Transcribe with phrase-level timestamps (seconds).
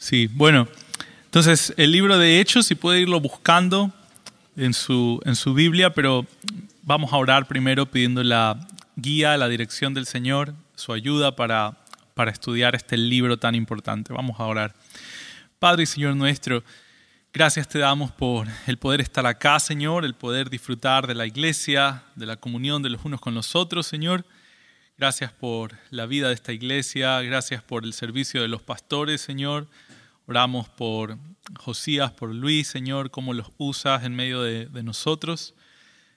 [0.00, 0.68] Sí, bueno,
[1.24, 3.92] entonces el libro de Hechos, si puede irlo buscando
[4.56, 6.24] en su, en su Biblia, pero
[6.82, 8.64] vamos a orar primero pidiendo la
[8.94, 11.78] guía, la dirección del Señor, su ayuda para,
[12.14, 14.12] para estudiar este libro tan importante.
[14.12, 14.72] Vamos a orar.
[15.58, 16.62] Padre y Señor nuestro,
[17.32, 22.04] gracias te damos por el poder estar acá, Señor, el poder disfrutar de la iglesia,
[22.14, 24.24] de la comunión de los unos con los otros, Señor.
[24.96, 29.66] Gracias por la vida de esta iglesia, gracias por el servicio de los pastores, Señor.
[30.28, 31.16] Oramos por
[31.58, 35.54] Josías, por Luis, Señor, cómo los usas en medio de, nosotros.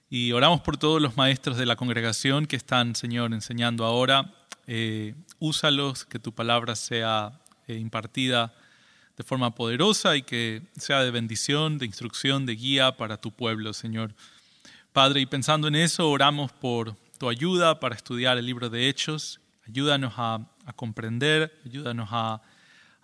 [0.10, 4.34] Y oramos por todos los maestros de la congregación que están, Señor, enseñando ahora.
[4.68, 8.54] Eh, úsalos, que tu palabra sea eh, impartida
[9.16, 13.72] de forma poderosa y que sea de bendición, de instrucción, de guía para tu pueblo,
[13.72, 14.14] Señor.
[14.92, 19.40] Padre, y pensando en eso, oramos por tu ayuda para estudiar el libro de Hechos.
[19.66, 22.42] Ayúdanos a comprender, ayúdanos a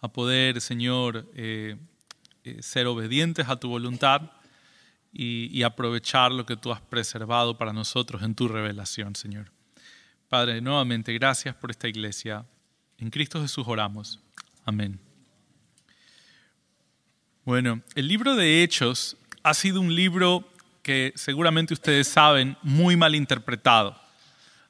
[0.02, 1.76] a poder, Señor, eh,
[2.44, 4.32] eh, ser obedientes a tu voluntad
[5.12, 9.52] y, aprovechar lo que tú has preservado para nosotros en tu revelación, Señor.
[10.30, 12.46] Padre, nuevamente, gracias por esta iglesia.
[13.00, 14.20] En Cristo Jesús oramos.
[14.66, 15.00] Amén.
[17.46, 20.48] Bueno, el libro de Hechos ha sido un libro
[20.84, 24.00] que seguramente ustedes saben, muy mal interpretado.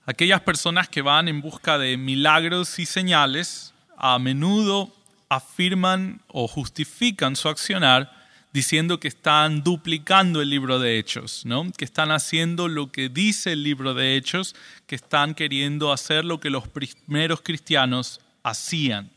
[0.05, 4.96] Aquellas personas que van en busca de milagros y señales, a menudo
[5.29, 8.11] afirman o justifican su accionar
[8.53, 11.71] diciendo que están duplicando el libro de Hechos, ¿no?
[11.71, 14.55] que están haciendo lo que dice el libro de Hechos,
[14.87, 19.11] que están queriendo hacer lo que los primeros cristianos hacían.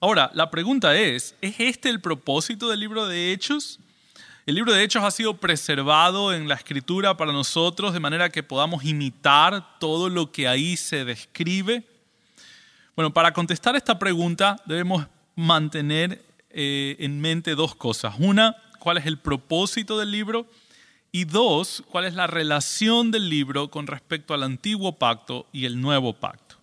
[0.00, 3.80] Ahora, la pregunta es, ¿es este el propósito del libro de Hechos?
[4.44, 8.42] El libro de Hechos ha sido preservado en la escritura para nosotros de manera que
[8.42, 11.82] podamos imitar todo lo que ahí se describe.
[12.96, 18.14] Bueno, para contestar esta pregunta debemos mantener eh, en mente dos cosas.
[18.18, 20.46] Una, cuál es el propósito del libro
[21.10, 25.80] y dos, cuál es la relación del libro con respecto al antiguo pacto y el
[25.80, 26.56] nuevo pacto.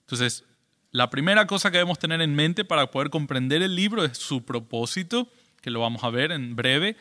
[0.00, 0.44] Entonces,
[0.92, 4.44] la primera cosa que debemos tener en mente para poder comprender el libro es su
[4.44, 5.26] propósito,
[5.62, 6.96] que lo vamos a ver en breve.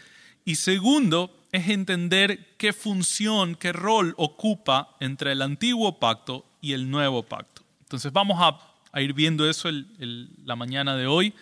[0.46, 6.90] Y segundo, es entender qué función, qué rol ocupa entre el antiguo pacto y el
[6.90, 7.55] nuevo pacto.
[7.86, 9.70] Entonces vamos a, ir viendo eso
[10.00, 11.34] la mañana de hoy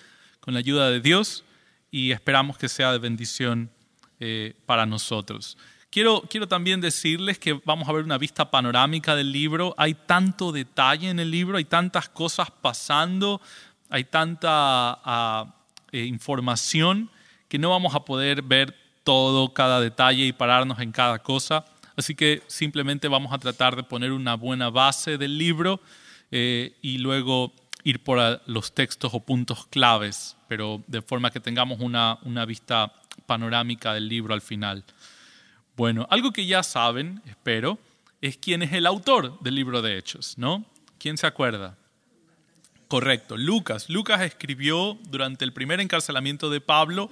[0.42, 1.46] con la ayuda de Dios
[1.90, 3.70] y esperamos que sea de bendición
[4.20, 5.58] eh, para nosotros.
[5.90, 9.74] Quiero, quiero también decirles que vamos a ver una vista panorámica del libro.
[9.78, 13.40] Hay tanto detalle en el libro, hay tantas cosas pasando,
[13.90, 15.56] hay tanta ah,
[15.92, 17.10] eh, información
[17.48, 18.76] que no vamos a poder ver
[19.06, 21.64] todo, cada detalle y pararnos en cada cosa.
[21.96, 25.80] Así que simplemente vamos a tratar de poner una buena base del libro
[26.36, 31.80] eh, y luego ir por los textos o puntos claves, pero de forma que tengamos
[31.80, 32.92] una, una vista
[33.28, 34.84] panorámica del libro al final.
[35.78, 37.78] Bueno, algo que ya saben, espero,
[38.20, 40.66] es quién es el autor del libro de Hechos, ¿no?
[40.98, 41.78] ¿Quién se acuerda?
[42.88, 43.88] Correcto, Lucas.
[43.88, 47.12] Lucas escribió durante el primer encarcelamiento de Pablo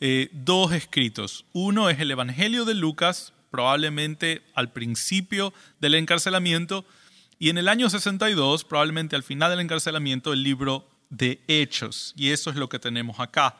[0.00, 1.44] eh, dos escritos.
[1.52, 6.86] Uno es el Evangelio de Lucas, probablemente al principio del encarcelamiento,
[7.42, 12.14] y en el año 62, probablemente al final del encarcelamiento, el libro de Hechos.
[12.16, 13.56] Y eso es lo que tenemos acá.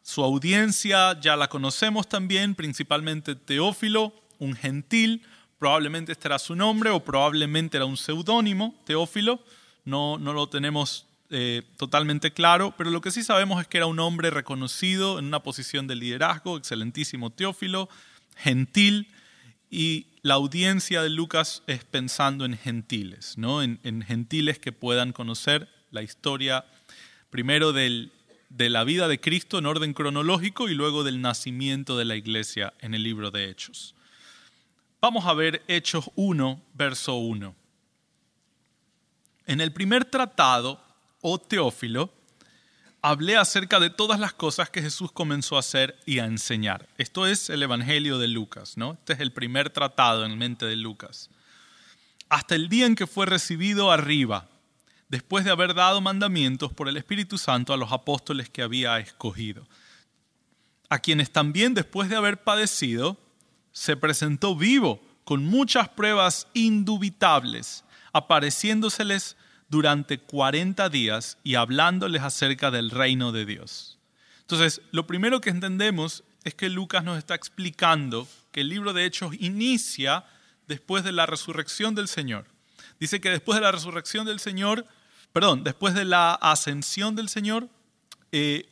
[0.00, 5.26] Su audiencia ya la conocemos también, principalmente Teófilo, un gentil,
[5.58, 9.40] probablemente este era su nombre o probablemente era un seudónimo, Teófilo,
[9.84, 13.86] no, no lo tenemos eh, totalmente claro, pero lo que sí sabemos es que era
[13.86, 17.88] un hombre reconocido en una posición de liderazgo, excelentísimo Teófilo,
[18.36, 19.08] gentil,
[19.68, 23.62] y la audiencia de Lucas es pensando en gentiles, ¿no?
[23.62, 26.64] en, gentiles que puedan conocer la historia
[27.30, 28.10] primero de
[28.50, 32.94] la vida de Cristo en orden cronológico y luego del nacimiento de la iglesia en
[32.94, 33.94] el libro de Hechos.
[35.00, 37.54] Vamos a ver Hechos 1, verso 1.
[39.46, 40.82] En el primer tratado,
[41.20, 42.12] o Teófilo,
[43.06, 46.88] hablé acerca de todas las cosas que Jesús comenzó a hacer y a enseñar.
[46.98, 48.94] Esto es el Evangelio de Lucas, ¿no?
[48.94, 51.30] Este es el primer tratado en mente de Lucas.
[52.28, 54.48] Hasta el día en que fue recibido arriba,
[55.08, 59.68] después de haber dado mandamientos por el Espíritu Santo a los apóstoles que había escogido,
[60.88, 63.16] a quienes también después de haber padecido,
[63.70, 69.36] se presentó vivo con muchas pruebas indubitables, apareciéndoseles
[69.68, 73.98] durante 40 días y hablándoles acerca del reino de Dios.
[74.40, 79.04] Entonces, lo primero que entendemos es que Lucas nos está explicando que el libro de
[79.04, 80.24] Hechos inicia
[80.68, 82.46] después de la resurrección del Señor.
[83.00, 84.86] Dice que después de la resurrección del Señor,
[85.32, 87.68] perdón, después de la ascensión del Señor,
[88.32, 88.68] eh,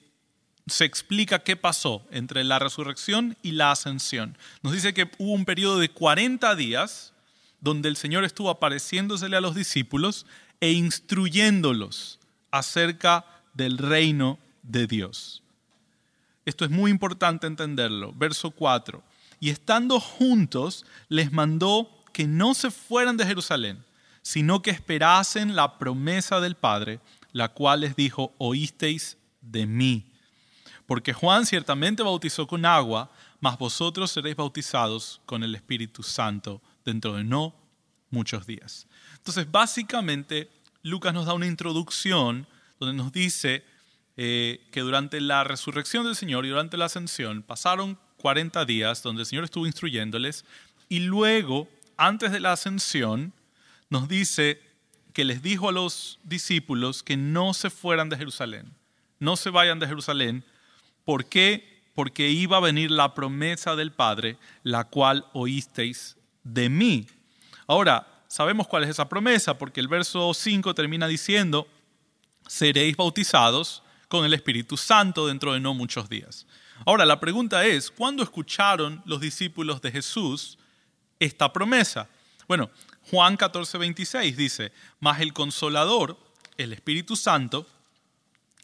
[0.67, 4.39] se explica qué pasó entre la resurrección y la ascensión.
[4.63, 7.13] Nos dice que hubo un periodo de 40 días
[7.61, 10.27] donde el Señor estuvo apareciéndosele a los discípulos
[10.61, 12.19] e instruyéndolos
[12.51, 15.43] acerca del reino de Dios.
[16.45, 18.13] Esto es muy importante entenderlo.
[18.15, 19.03] Verso 4.
[19.41, 23.85] Y estando juntos, les mandó que no se fueran de Jerusalén,
[24.23, 27.01] sino que esperasen la promesa del Padre,
[27.33, 30.07] la cual les dijo, oísteis de mí.
[30.87, 33.11] Porque Juan ciertamente bautizó con agua,
[33.41, 37.55] mas vosotros seréis bautizados con el Espíritu Santo dentro de no
[38.11, 38.87] muchos días.
[39.25, 40.51] Entonces, básicamente,
[40.83, 42.47] Lucas nos da una introducción
[42.79, 43.65] donde nos dice
[44.17, 49.23] eh, que durante la resurrección del Señor y durante la ascensión pasaron 40 días donde
[49.23, 50.45] el Señor estuvo instruyéndoles
[50.89, 53.33] y luego, antes de la ascensión,
[53.89, 54.61] nos dice
[55.15, 58.75] que les dijo a los discípulos que no se fueran de Jerusalén,
[59.19, 60.45] no se vayan de Jerusalén,
[61.05, 61.83] ¿Por qué?
[61.95, 67.07] Porque iba a venir la promesa del Padre, la cual oísteis de mí.
[67.67, 71.69] Ahora, sabemos cuál es esa promesa, porque el verso 5 termina diciendo,
[72.49, 76.45] seréis bautizados con el Espíritu Santo dentro de no muchos días.
[76.85, 80.59] Ahora, la pregunta es, ¿cuándo escucharon los discípulos de Jesús
[81.21, 82.09] esta promesa?
[82.49, 82.71] Bueno,
[83.09, 86.19] Juan 14, 26 dice, mas el consolador,
[86.57, 87.69] el Espíritu Santo,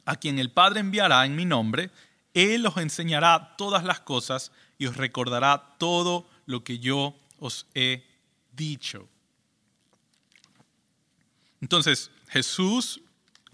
[0.04, 1.92] a quien el Padre enviará en mi nombre,
[2.34, 8.04] él os enseñará todas las cosas y os recordará todo lo que yo os he
[8.50, 9.08] dicho.
[11.60, 13.00] Entonces, Jesús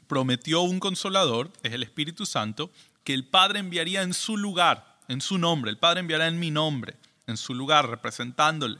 [0.06, 2.70] prometió un consolador, es el Espíritu Santo,
[3.04, 5.70] que el Padre enviaría en su lugar, en su nombre.
[5.70, 8.78] El Padre enviará en mi nombre, en su lugar, representándole.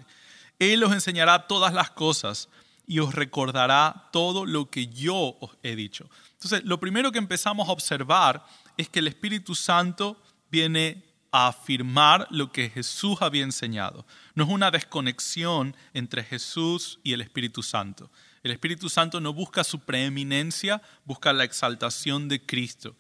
[0.59, 2.49] Él os enseñará todas las cosas
[2.87, 6.09] y os recordará todo lo que yo os he dicho.
[6.33, 8.47] Entonces, lo primero que empezamos a observar
[8.77, 10.21] es que el Espíritu Santo
[10.51, 11.03] viene
[11.33, 14.07] a afirmar lo que Jesús había enseñado.
[14.35, 18.11] No es una desconexión entre Jesús y el Espíritu Santo.
[18.47, 22.95] El Espíritu Santo no busca su preeminencia, busca la exaltación de Cristo.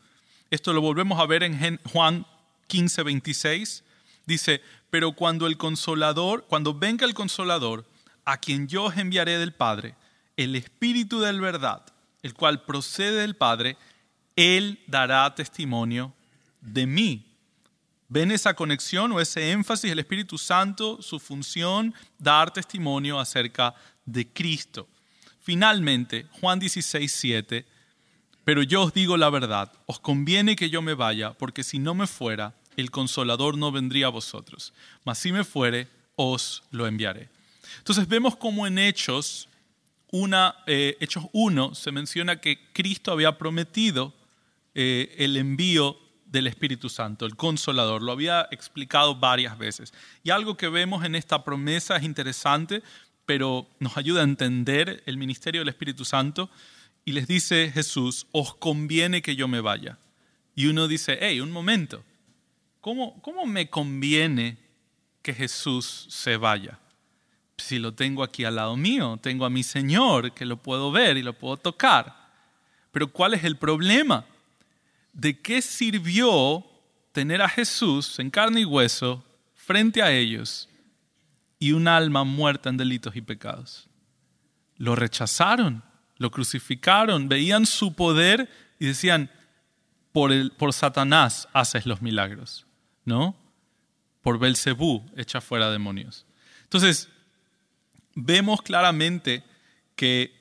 [0.50, 2.26] Esto lo volvemos a ver en Juan
[2.66, 3.84] 15, 26.
[4.26, 4.60] Dice,
[4.90, 7.88] pero cuando el consolador, cuando venga el consolador,
[8.24, 9.94] a quien yo os enviaré del Padre,
[10.36, 11.86] el Espíritu de verdad,
[12.24, 13.76] el cual procede del Padre,
[14.34, 16.12] él dará testimonio
[16.60, 17.24] de mí.
[18.08, 19.92] ¿Ven esa conexión o ese énfasis?
[19.92, 24.88] El Espíritu Santo, su función, dar testimonio acerca de Cristo.
[25.46, 27.64] Finalmente, Juan 16, 7,
[28.42, 31.94] pero yo os digo la verdad, os conviene que yo me vaya, porque si no
[31.94, 34.72] me fuera, el consolador no vendría a vosotros,
[35.04, 37.28] mas si me fuere, os lo enviaré.
[37.78, 39.48] Entonces vemos como en Hechos,
[40.10, 44.14] una, eh, Hechos 1 se menciona que Cristo había prometido
[44.74, 48.02] eh, el envío del Espíritu Santo, el consolador.
[48.02, 49.94] Lo había explicado varias veces.
[50.24, 52.82] Y algo que vemos en esta promesa es interesante,
[53.26, 56.48] pero nos ayuda a entender el ministerio del Espíritu Santo.
[57.04, 59.98] Y les dice Jesús, os conviene que yo me vaya.
[60.54, 62.02] Y uno dice, hey, un momento,
[62.80, 64.56] ¿cómo, cómo me conviene
[65.22, 66.78] que Jesús se vaya?
[67.58, 71.16] Si lo tengo aquí al lado mío, tengo a mi Señor que lo puedo ver
[71.16, 72.30] y lo puedo tocar.
[72.92, 74.24] Pero ¿cuál es el problema?
[75.16, 76.64] ¿de qué sirvió
[77.12, 80.68] tener a Jesús en carne y hueso frente a ellos
[81.58, 83.88] y un alma muerta en delitos y pecados?
[84.76, 85.82] Lo rechazaron,
[86.18, 89.30] lo crucificaron, veían su poder y decían,
[90.12, 92.66] por, el, por Satanás haces los milagros,
[93.04, 93.36] ¿no?
[94.22, 96.26] Por Belcebú echa fuera demonios.
[96.62, 97.08] Entonces,
[98.14, 99.44] vemos claramente
[99.94, 100.35] que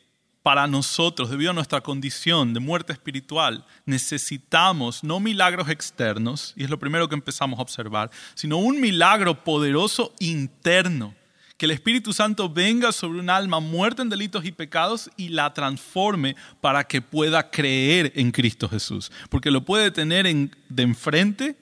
[0.45, 6.69] para nosotros, debido a nuestra condición de muerte espiritual, necesitamos no milagros externos, y es
[6.69, 11.15] lo primero que empezamos a observar, sino un milagro poderoso interno.
[11.57, 15.51] Que el Espíritu Santo venga sobre un alma muerta en delitos y pecados y la
[15.51, 19.11] transforme para que pueda creer en Cristo Jesús.
[19.31, 21.57] Porque lo puede tener de enfrente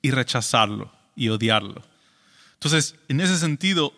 [0.00, 1.82] y rechazarlo y odiarlo.
[2.54, 3.92] Entonces, en ese sentido,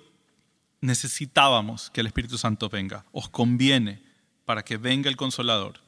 [0.81, 3.05] necesitábamos que el Espíritu Santo venga.
[3.13, 4.08] Os conviene
[4.49, 5.79] para que venga el consolador.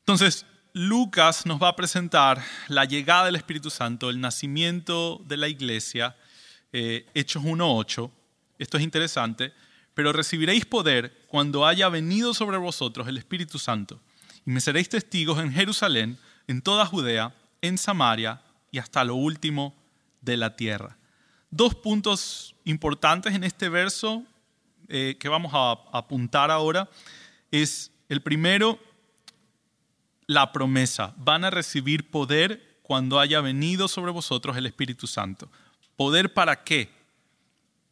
[0.00, 5.46] Entonces, Lucas nos va a presentar la llegada del Espíritu Santo, el nacimiento de la
[5.46, 6.16] iglesia,
[6.72, 8.10] eh, Hechos 1.8.
[8.58, 9.52] Esto es interesante.
[9.94, 14.00] Pero recibiréis poder cuando haya venido sobre vosotros el Espíritu Santo.
[14.44, 16.18] Y me seréis testigos en Jerusalén,
[16.48, 18.42] en toda Judea, en Samaria
[18.72, 19.72] y hasta lo último
[20.20, 20.96] de la tierra.
[21.48, 24.24] Dos puntos importantes en este verso
[24.88, 26.88] eh, que vamos a apuntar ahora
[27.50, 28.78] es el primero,
[30.26, 35.50] la promesa, van a recibir poder cuando haya venido sobre vosotros el Espíritu Santo.
[35.96, 36.90] ¿Poder para qué?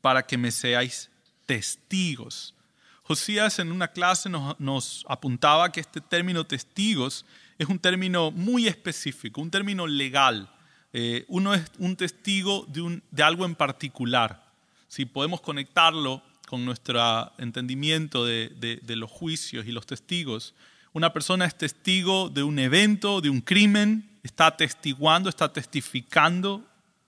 [0.00, 1.10] Para que me seáis
[1.46, 2.54] testigos.
[3.02, 7.24] Josías en una clase nos, apuntaba que este término testigos
[7.58, 10.50] es un término muy específico, un término legal.
[10.92, 14.50] Eh, uno es un testigo de, algo en particular.
[14.88, 16.22] Si podemos conectarlo
[16.52, 20.52] con nuestro entendimiento de, los juicios y los testigos,
[20.92, 26.62] una persona es testigo de un evento, de un crimen, está atestiguando, está testificando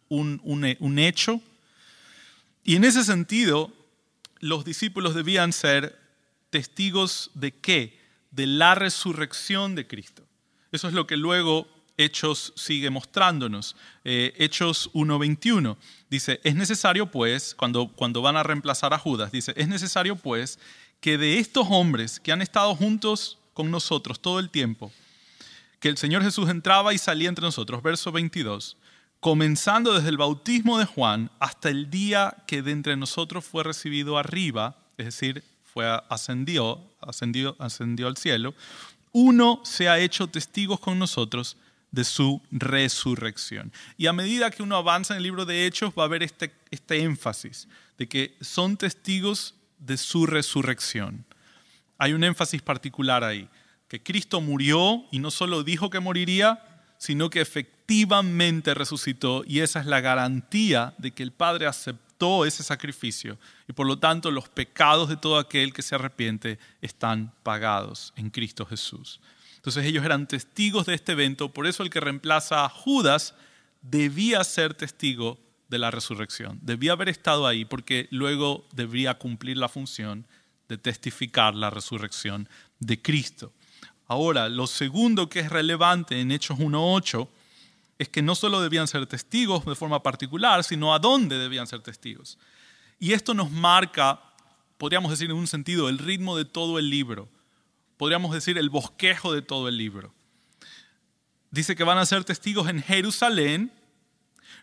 [0.09, 1.43] un, un hecho.
[2.65, 3.71] Y en ese sentido,
[4.41, 5.95] los discípulos debían ser
[6.49, 8.01] testigos de qué?
[8.31, 10.27] De la resurrección de Cristo.
[10.73, 13.77] Eso es lo que luego Hechos sigue mostrándonos.
[14.05, 15.77] Eh, Hechos 1.21
[16.11, 20.59] dice, es necesario pues, cuando, cuando van a reemplazar a Judas, dice, es necesario pues
[21.01, 24.93] que de estos hombres que han estado juntos con nosotros todo el tiempo,
[25.79, 28.77] que el Señor Jesús entraba y salía entre nosotros, verso 22,
[29.21, 34.19] comenzando desde el bautismo de Juan hasta el día que de entre nosotros fue recibido
[34.19, 38.55] arriba, es decir, fue ascendió, ascendió, ascendió al cielo,
[39.13, 41.57] uno se ha hecho testigos con nosotros
[41.95, 43.73] de su resurrección.
[43.97, 46.53] Y a medida que uno avanza en el libro de Hechos va a haber este,
[46.71, 51.25] este énfasis de que son testigos de su resurrección.
[51.99, 53.49] Hay un énfasis particular ahí,
[53.89, 56.63] que Cristo murió y no solo dijo que moriría,
[56.99, 62.63] sino que efectivamente resucitó y esa es la garantía de que el Padre aceptó ese
[62.63, 68.13] sacrificio y por lo tanto los pecados de todo aquel que se arrepiente están pagados
[68.17, 69.21] en Cristo Jesús.
[69.65, 73.35] Entonces ellos eran testigos de este evento, por eso el que reemplaza a Judas
[73.81, 75.39] debía ser testigo
[75.71, 80.27] de la resurrección, debía haber estado ahí porque luego debía cumplir la función
[80.69, 82.47] de testificar la resurrección
[82.79, 83.55] de Cristo.
[84.07, 87.27] Ahora, lo segundo que es relevante en Hechos 1.8
[87.99, 91.81] es que no solo debían ser testigos de forma particular, sino a dónde debían ser
[91.81, 92.37] testigos.
[93.01, 94.21] Y esto nos marca,
[94.77, 97.31] podríamos decir en un sentido, el ritmo de todo el libro
[97.97, 100.15] podríamos decir, el bosquejo de todo el libro.
[101.51, 103.73] Dice que van a ser testigos en Jerusalén,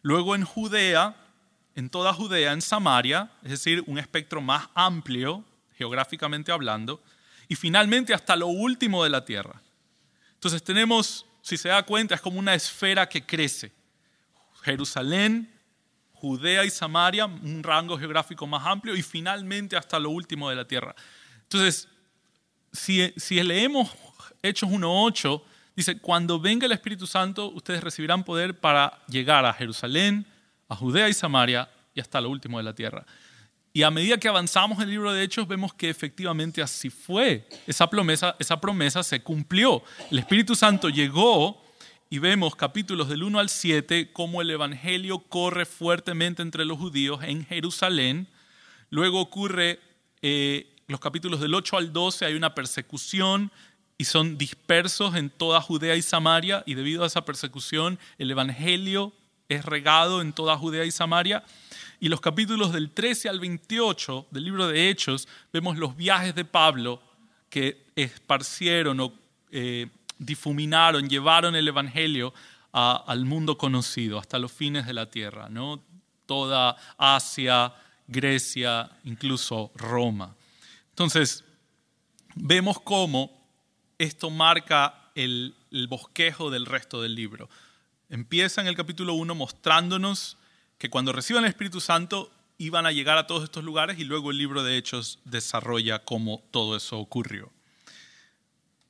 [0.02, 1.16] luego en Judea,
[1.76, 5.46] en toda Judea, en Samaria, es decir, un espectro más amplio,
[5.78, 7.02] geográficamente hablando,
[7.48, 9.62] y finalmente hasta lo último de la tierra.
[10.34, 13.72] Entonces tenemos, si se da cuenta, es como una esfera que crece.
[14.64, 15.52] Jerusalén,
[16.14, 20.68] Judea y Samaria, un rango geográfico más amplio, y finalmente hasta lo último de la
[20.68, 20.94] tierra.
[21.44, 21.88] Entonces,
[22.72, 23.92] si, leemos
[24.42, 25.42] Hechos 1.8,
[25.75, 30.25] dice, cuando venga el Espíritu Santo, ustedes recibirán poder para llegar a Jerusalén,
[30.70, 33.06] a Judea y Samaria y hasta lo último de la tierra.
[33.74, 37.48] Y a medida que avanzamos en el libro de Hechos, vemos que efectivamente así fue.
[37.68, 39.82] Esa promesa, esa promesa se cumplió.
[40.10, 41.63] El Espíritu Santo llegó
[42.10, 47.24] y vemos capítulos del 1 al 7 cómo el Evangelio corre fuertemente entre los judíos
[47.24, 48.28] en Jerusalén.
[48.90, 49.80] Luego ocurre
[50.22, 53.51] eh, los capítulos del 8 al 12 hay una persecución
[53.98, 59.13] y son dispersos en toda Judea y Samaria y debido a esa persecución el Evangelio
[59.48, 61.43] es regado en toda Judea y Samaria.
[62.00, 66.45] Y los capítulos del 13 al 28 del libro de Hechos vemos los viajes de
[66.45, 67.01] Pablo
[67.50, 69.13] que esparcieron o
[69.51, 72.33] eh, difuminaron, llevaron el Evangelio
[72.71, 75.83] al mundo conocido, hasta los fines de la tierra, ¿no?
[76.25, 77.74] toda Asia,
[78.07, 80.33] Grecia, incluso Roma.
[80.91, 81.43] Entonces,
[82.36, 83.41] vemos cómo
[83.98, 85.55] esto marca el,
[85.89, 87.50] bosquejo del resto del libro.
[88.10, 90.38] Empieza en el capítulo 1 mostrándonos
[90.77, 94.31] que cuando reciban el Espíritu Santo iban a llegar a todos estos lugares y luego
[94.31, 97.51] el libro de Hechos desarrolla cómo todo eso ocurrió.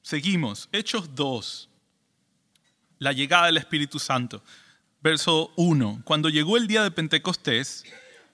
[0.01, 1.69] Seguimos, Hechos 2,
[2.99, 4.43] la llegada del Espíritu Santo.
[5.01, 7.83] Verso 1, cuando llegó el día de Pentecostés,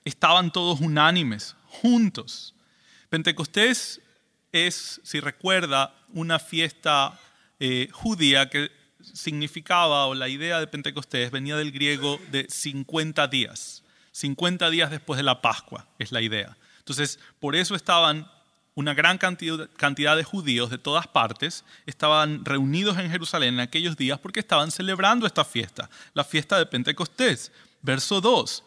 [0.06, 2.54] estaban todos unánimes, juntos.
[3.10, 4.02] Pentecostés
[4.52, 7.20] es, si recuerda, una fiesta
[7.60, 8.72] eh, judía que
[9.02, 13.84] significaba, o la idea de Pentecostés venía del griego de 50 días.
[14.12, 16.58] 50 días después de la Pascua es la idea.
[16.80, 18.30] Entonces, por eso estaban
[18.76, 24.20] una gran cantidad de judíos de todas partes, estaban reunidos en Jerusalén en aquellos días
[24.20, 27.52] porque estaban celebrando esta fiesta, la fiesta de Pentecostés.
[27.82, 28.64] Verso 2.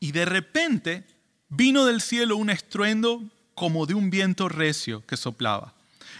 [0.00, 1.04] Y de repente
[1.50, 3.22] vino del cielo un estruendo
[3.60, 5.74] como de un viento recio que soplaba,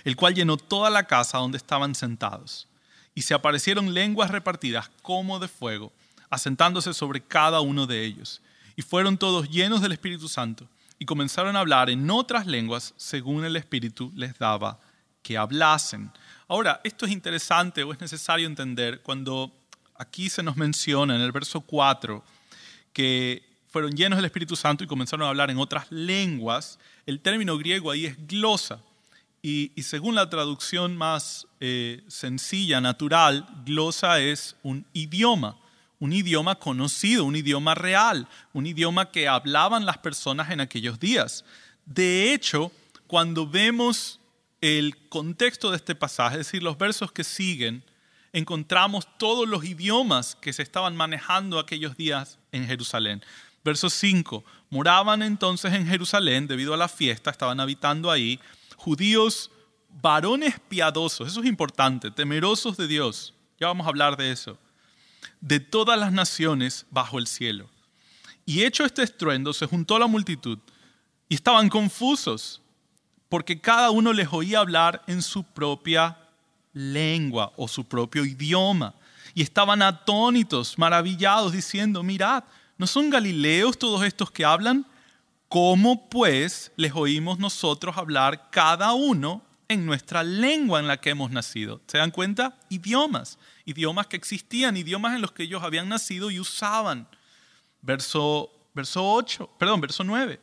[0.05, 2.69] el cual llenó toda la casa donde estaban sentados.
[3.15, 5.91] Y se aparecieron lenguas repartidas como de fuego,
[6.29, 8.43] asentándose sobre cada uno de ellos.
[8.77, 10.69] Y fueron todos llenos del Espíritu Santo,
[10.99, 14.79] y comenzaron a hablar en otras lenguas según el Espíritu les daba
[15.23, 16.13] que hablasen.
[16.47, 19.51] Ahora, esto es interesante o es necesario entender cuando
[19.97, 22.23] aquí se nos menciona en el verso 4
[22.93, 27.57] que fueron llenos del Espíritu Santo y comenzaron a hablar en otras lenguas, el término
[27.57, 28.81] griego ahí es glosa.
[29.43, 35.57] Y, según la traducción más eh, sencilla, natural, glosa es un idioma,
[35.99, 41.45] un idioma conocido, un idioma real, un idioma que hablaban las personas en aquellos días.
[41.87, 42.71] De hecho,
[43.07, 44.21] cuando vemos
[44.61, 47.83] el contexto de este pasaje, es decir, los versos que siguen,
[48.33, 53.23] encontramos todos los idiomas que se estaban manejando aquellos días en Jerusalén.
[53.65, 58.41] Verso 5, moraban entonces en Jerusalén debido a la fiesta, estaban habitando ahí
[58.77, 59.51] judíos
[60.01, 64.57] varones piadosos, eso es importante, temerosos de Dios, ya vamos a hablar de eso,
[65.41, 67.69] de todas las naciones bajo el cielo.
[68.47, 70.59] Y hecho este estruendo, se juntó la multitud
[71.29, 72.63] y estaban confusos,
[73.29, 76.19] porque cada uno les oía hablar en su propia
[76.73, 78.95] lengua o su propio idioma.
[79.35, 82.43] Y estaban atónitos, maravillados, diciendo, mirad,
[82.81, 84.87] ¿no son galileos todos estos que hablan?
[85.51, 91.31] ¿Cómo pues les oímos nosotros hablar cada uno en nuestra lengua en la que hemos
[91.31, 91.83] nacido?
[91.87, 92.59] ¿Se dan cuenta?
[92.71, 97.07] Idiomas, idiomas que existían, idiomas en los que ellos habían nacido y usaban.
[97.83, 100.41] Verso, verso 8, perdón, verso 9.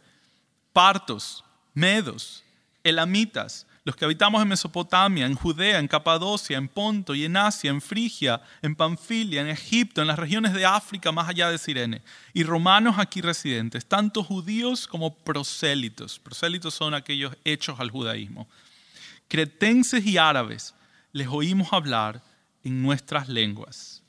[0.73, 2.43] Partos, medos,
[2.83, 7.69] elamitas, los que habitamos en Mesopotamia, en Judea, en Capadocia, en Ponto y en Asia,
[7.69, 12.01] en Frigia, en Panfilia, en Egipto, en las regiones de África más allá de Sirene,
[12.33, 16.19] y romanos aquí residentes, tanto judíos como prosélitos.
[16.19, 18.49] Prosélitos son aquellos hechos al judaísmo.
[19.29, 20.75] Cretenses y árabes,
[21.13, 22.21] les oímos hablar
[22.65, 24.03] en nuestras lenguas,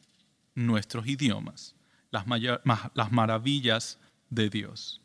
[0.57, 1.77] nuestros idiomas,
[2.11, 2.25] las,
[2.95, 3.97] las maravillas
[4.29, 5.01] de Dios.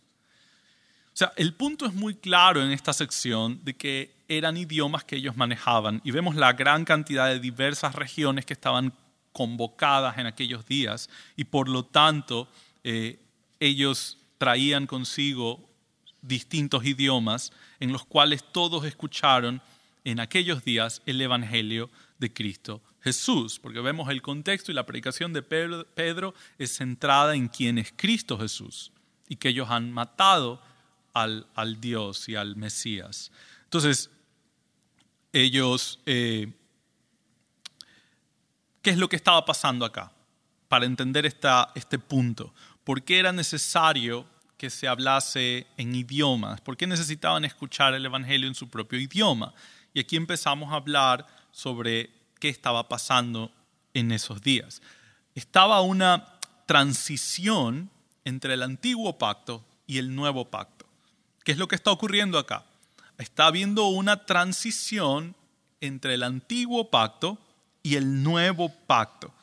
[1.13, 5.17] O sea, el punto es muy claro en esta sección de que eran idiomas que
[5.17, 6.01] ellos manejaban.
[6.03, 8.93] Y vemos la gran cantidad de diversas regiones que estaban
[9.32, 11.10] convocadas en aquellos días.
[11.36, 12.48] Y por lo tanto
[12.84, 13.19] eh,
[13.60, 15.69] ellos traían consigo
[16.23, 19.62] distintos idiomas en los cuales todos escucharon
[20.06, 25.34] en aquellos días el Evangelio de Cristo Jesús, porque vemos el contexto y la predicación
[25.34, 28.91] de Pedro es centrada en quién es Cristo Jesús
[29.28, 30.62] y que ellos han matado
[31.13, 33.32] al, al Dios y al Mesías.
[33.63, 34.10] Entonces,
[35.32, 36.54] ellos, eh,
[38.82, 40.12] ¿qué es lo que estaba pasando acá?
[40.67, 42.54] Para entender esta, este punto.
[42.84, 46.62] ¿Por qué era necesario que se hablase en idiomas?
[46.62, 49.54] ¿Por qué necesitaban escuchar el Evangelio en su propio idioma?
[49.93, 53.52] Y aquí empezamos a hablar sobre qué estaba pasando
[53.93, 54.82] en esos días.
[55.36, 57.89] Estaba una transición
[58.26, 60.72] entre el antiguo pacto y el nuevo pacto.
[61.43, 62.65] ¿Qué es lo que está ocurriendo acá?
[63.17, 65.36] está habiendo una transición
[65.82, 67.38] entre el antiguo pacto
[67.82, 69.34] y el nuevo pacto.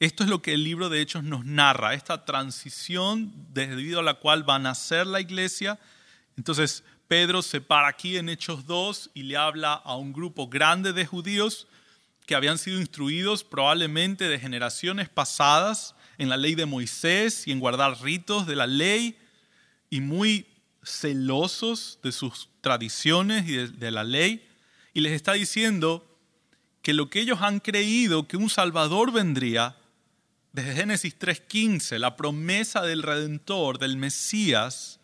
[0.00, 4.14] Esto es lo que el libro de Hechos nos narra, esta transición debido a la
[4.14, 5.78] cual va a nacer la iglesia.
[6.36, 10.92] Entonces Pedro se para aquí en Hechos 2 y le habla a un grupo grande
[10.92, 11.66] de judíos
[12.26, 17.58] que habían sido instruidos probablemente de generaciones pasadas en la ley de Moisés y en
[17.58, 19.18] guardar ritos de la ley
[19.90, 20.46] y muy
[20.88, 24.46] celosos de sus tradiciones y de, la ley,
[24.94, 26.04] y les está diciendo
[26.82, 29.76] que lo que ellos han creído que un Salvador vendría,
[30.52, 34.98] desde Génesis 3.15, la promesa del Redentor, del Mesías,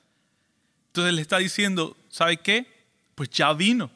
[0.86, 2.66] entonces le está diciendo, ¿sabe qué?
[3.14, 3.90] Pues ya vino,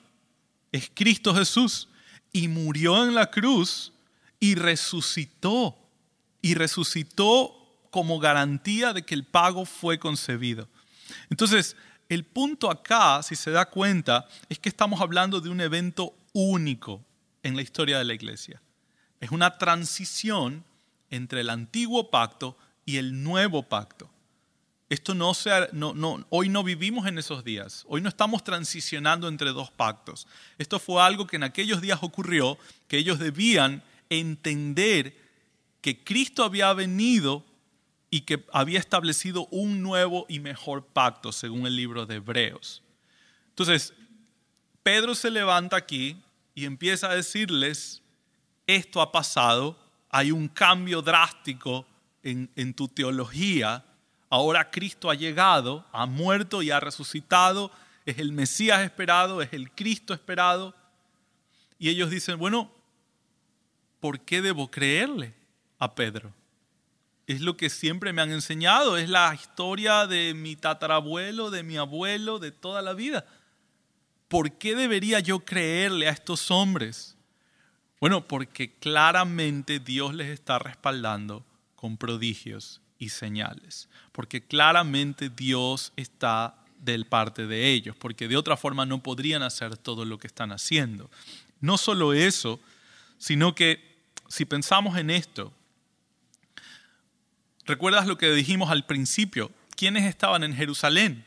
[0.73, 1.89] es Cristo Jesús,
[2.33, 3.93] y murió en la cruz
[4.39, 5.77] y resucitó,
[6.43, 7.55] y resucitó
[7.91, 10.69] como garantía de que el pago fue concebido.
[11.31, 11.77] Entonces,
[12.09, 17.05] el punto acá, si se da cuenta, es que estamos hablando de un evento único
[17.43, 18.61] en la historia de la iglesia.
[19.21, 20.65] Es una transición
[21.11, 24.11] entre el antiguo pacto y el nuevo pacto.
[24.89, 25.35] Esto no,
[25.73, 27.85] no, hoy no vivimos en esos días.
[27.89, 30.27] Hoy no estamos transicionando entre dos pactos.
[30.57, 35.15] Esto fue algo que en aquellos días ocurrió, que ellos debían entender
[35.83, 37.45] que Cristo había venido
[38.11, 42.83] y que había establecido un nuevo y mejor pacto, según el libro de Hebreos.
[43.51, 43.93] Entonces,
[44.83, 46.17] Pedro se levanta aquí
[46.55, 48.03] y empieza a decirles,
[48.67, 49.79] esto ha pasado,
[50.11, 51.87] hay un cambio drástico
[52.23, 53.85] en, en tu teología,
[54.31, 57.71] ahora Cristo ha llegado, ha muerto y ha resucitado,
[58.07, 60.75] es el Mesías esperado, es el Cristo esperado.
[61.79, 62.71] Y ellos dicen, bueno,
[64.01, 65.35] ¿por qué debo creerle
[65.79, 66.33] a Pedro?
[67.29, 71.77] Es lo que siempre me han enseñado, es la historia de mi tatarabuelo, de mi
[71.77, 73.27] abuelo, de toda la vida.
[74.29, 77.17] ¿Por qué debería yo creerle a estos hombres?
[78.01, 81.45] Bueno, porque claramente Dios les está respaldando
[81.77, 88.57] con prodigios y señales, porque claramente Dios está del parte de ellos, porque de otra
[88.57, 91.11] forma no podrían hacer todo lo que están haciendo.
[91.61, 92.59] No solo eso,
[93.19, 95.53] sino que si pensamos en esto,
[97.69, 99.53] ¿recuerdas lo que dijimos al principio?
[99.77, 101.25] ¿Quiénes estaban en Jerusalén?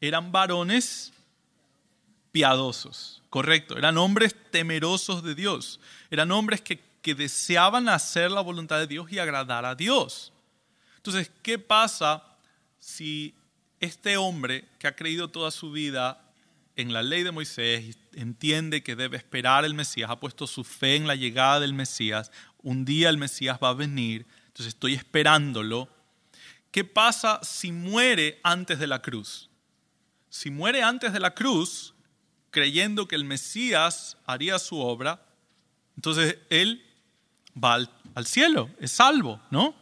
[0.00, 1.12] Eran varones
[2.30, 8.78] piadosos, correcto, eran hombres temerosos de Dios, eran hombres que, que deseaban hacer la voluntad
[8.78, 10.32] de Dios y agradar a Dios.
[10.96, 12.22] Entonces, ¿qué pasa
[12.78, 13.34] si
[13.80, 16.22] este hombre que ha creído toda su vida
[16.76, 20.96] en la ley de Moisés, entiende que debe esperar el Mesías, ha puesto su fe
[20.96, 22.30] en la llegada del Mesías,
[22.62, 25.88] un día el Mesías va a venir, entonces estoy esperándolo.
[26.72, 29.48] ¿Qué pasa si muere antes de la cruz?
[30.28, 31.94] Si muere antes de la cruz,
[32.50, 35.24] creyendo que el Mesías haría su obra,
[35.94, 36.84] entonces él
[37.56, 37.74] va
[38.14, 39.74] al, cielo, es salvo, ¿no?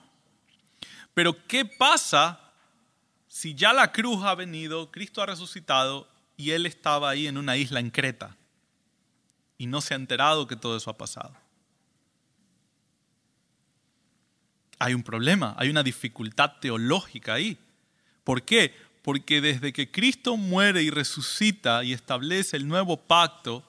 [1.15, 2.53] Pero ¿qué pasa
[3.27, 7.57] si ya la cruz ha venido, Cristo ha resucitado y él estaba ahí en una
[7.57, 8.37] isla en Creta
[9.57, 11.35] y no se ha enterado que todo eso ha pasado?
[14.79, 17.59] Hay un problema, hay una dificultad teológica ahí.
[18.25, 18.75] ¿Por qué?
[19.03, 23.65] Porque desde que Cristo muere y resucita y establece el nuevo pacto,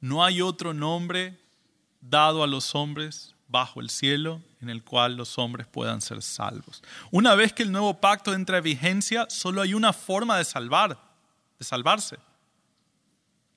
[0.00, 1.38] no hay otro nombre
[2.00, 6.82] dado a los hombres bajo el cielo en el cual los hombres puedan ser salvos.
[7.10, 10.98] Una vez que el nuevo pacto entra en vigencia, solo hay una forma de salvar,
[11.58, 12.18] de salvarse.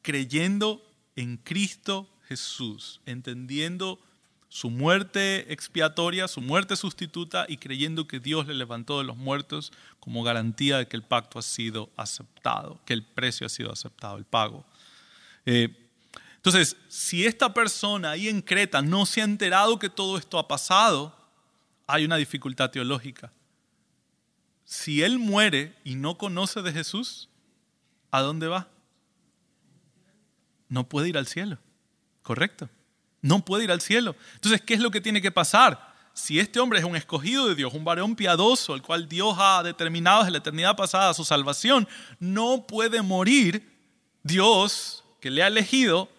[0.02, 4.00] Creyendo en Cristo Jesús, entendiendo
[4.56, 9.74] su muerte expiatoria, su muerte sustituta y creyendo que Dios le levantó de los muertos
[10.00, 14.16] como garantía de que el pacto ha sido aceptado, que el precio ha sido aceptado,
[14.16, 14.64] el pago.
[15.46, 15.76] Eh,
[16.38, 20.48] entonces, si esta persona ahí en Creta no se ha enterado que todo esto ha
[20.48, 21.14] pasado,
[21.86, 23.34] hay una dificultad teológica.
[24.64, 27.28] Si él muere y no conoce de Jesús,
[28.10, 28.70] ¿a dónde va?
[30.70, 31.58] No puede ir al cielo,
[32.24, 32.70] ¿correcto?
[33.26, 34.16] No puede ir al cielo.
[34.36, 35.96] Entonces, ¿qué es lo que tiene que pasar?
[36.14, 39.64] Si este hombre es un escogido de Dios, un varón piadoso, el cual Dios ha
[39.64, 41.88] determinado desde la eternidad pasada su salvación,
[42.20, 43.68] no puede morir
[44.24, 46.10] Dios que le ha elegido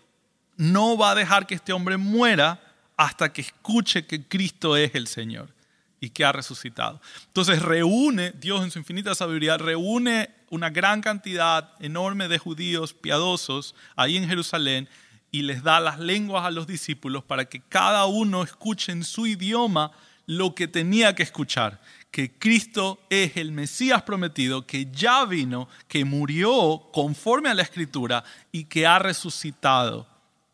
[0.56, 2.60] no va a dejar que este hombre muera
[2.96, 5.54] hasta que escuche que Cristo es el Señor
[6.00, 7.00] y que ha resucitado.
[7.26, 13.74] Entonces reúne, Dios en su infinita sabiduría, reúne una gran cantidad enorme de judíos piadosos
[13.96, 14.88] ahí en Jerusalén
[15.36, 19.26] y les da las lenguas a los discípulos para que cada uno escuche en su
[19.26, 19.92] idioma
[20.24, 21.78] lo que tenía que escuchar,
[22.10, 28.24] que Cristo es el Mesías prometido, que ya vino, que murió conforme a la escritura
[28.50, 30.06] y que ha resucitado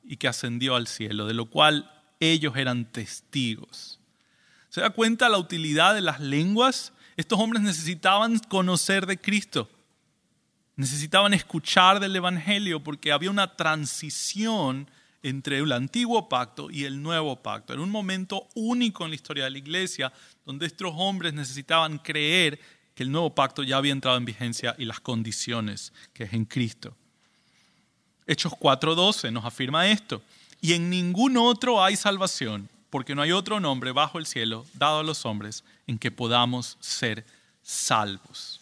[0.02, 4.00] y que ascendió al cielo, de lo cual ellos eran testigos.
[4.68, 6.92] ¿Se da cuenta la utilidad de las lenguas?
[7.16, 9.70] Estos hombres necesitaban conocer de Cristo,
[10.76, 14.88] necesitaban escuchar del Evangelio porque había una transición
[15.22, 17.72] entre el antiguo pacto y el nuevo pacto.
[17.72, 20.12] Era un momento único en la historia de la iglesia
[20.44, 22.58] donde estos hombres necesitaban creer
[22.94, 26.44] que el nuevo pacto ya había entrado en vigencia y las condiciones que es en
[26.44, 26.96] Cristo.
[28.26, 30.22] Hechos 4:12 nos afirma esto.
[30.60, 35.00] Y en ningún otro hay salvación, porque no hay otro nombre bajo el cielo dado
[35.00, 37.24] a los hombres en que podamos ser
[37.62, 38.61] salvos.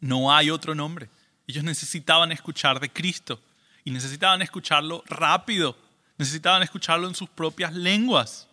[0.00, 1.08] No hay otro nombre.
[1.46, 3.40] Ellos necesitaban escuchar de Cristo
[3.84, 5.76] y necesitaban escucharlo rápido,
[6.16, 8.46] necesitaban escucharlo en sus propias lenguas.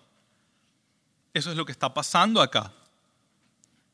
[1.33, 2.73] Eso es lo que está pasando acá.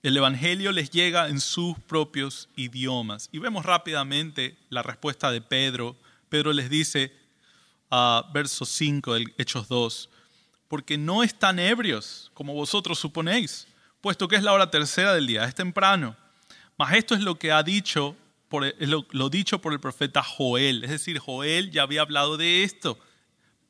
[0.02, 3.30] El Evangelio les llega en sus propios idiomas.
[3.32, 5.96] Y vemos rápidamente la respuesta de Pedro.
[6.30, 7.14] Pedro les dice,
[7.90, 10.10] a verso 5 del Hechos 2,
[10.68, 13.68] porque no están ebrios como vosotros suponéis,
[14.02, 16.16] puesto que es la hora tercera del día, es temprano.
[16.78, 18.16] Mas esto es lo que ha dicho,
[18.50, 20.84] por, lo, lo dicho por el profeta Joel.
[20.84, 23.00] Es decir, Joel ya había hablado de esto.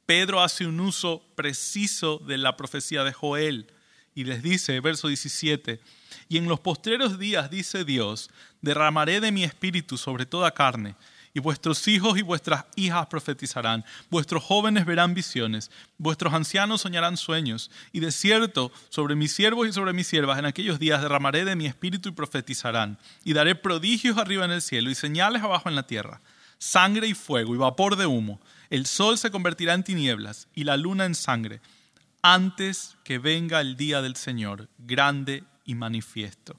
[0.06, 3.68] Pedro hace un uso preciso de la profecía de Joel
[4.16, 5.80] y les dice, verso 17,
[6.30, 8.30] y en los postreros días, dice Dios,
[8.62, 10.96] derramaré de mi espíritu sobre toda carne,
[11.34, 17.72] y vuestros hijos y vuestras hijas profetizarán, vuestros jóvenes verán visiones, vuestros ancianos soñarán sueños,
[17.91, 21.56] y de cierto, sobre mis siervos y sobre mis siervas en aquellos días derramaré de
[21.56, 25.76] mi espíritu y profetizarán, y daré prodigios arriba en el cielo y señales abajo en
[25.76, 26.22] la tierra,
[26.60, 30.78] sangre y fuego y vapor de humo, el sol se convertirá en tinieblas y la
[30.78, 31.62] luna en sangre
[32.24, 36.58] antes que venga el día del Señor, grande y manifiesto.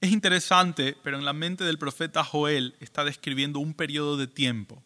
[0.00, 4.82] Es interesante, pero en la mente del profeta Joel está describiendo un periodo de tiempo.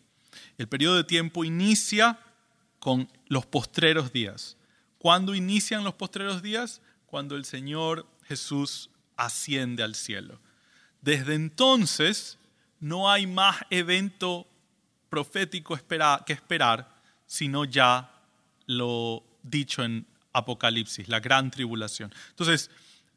[0.57, 2.19] El periodo de tiempo inicia
[2.79, 4.57] con los postreros días.
[4.99, 6.81] ¿Cuándo inician los postreros días?
[7.07, 10.41] Cuando el Señor Jesús asciende al cielo.
[11.03, 12.39] Desde entonces
[12.81, 14.47] no hay más evento
[15.11, 15.79] profético
[16.27, 16.89] que esperar,
[17.27, 18.11] sino ya
[18.67, 22.13] lo dicho en Apocalipsis, la gran tribulación.
[22.31, 22.71] Entonces,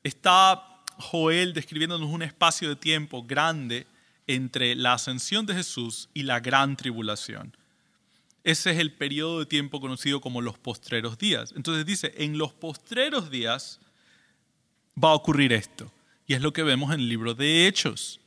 [0.03, 3.87] está Joel describiéndonos un espacio de tiempo grande
[4.27, 7.55] entre la ascensión de Jesús y la gran tribulación.
[8.43, 11.53] Ese es el periodo de tiempo conocido como los postreros días.
[11.55, 13.79] Entonces dice, en los postreros días
[15.03, 15.91] va a ocurrir esto.
[16.27, 18.19] Y es lo que vemos en el libro de Hechos.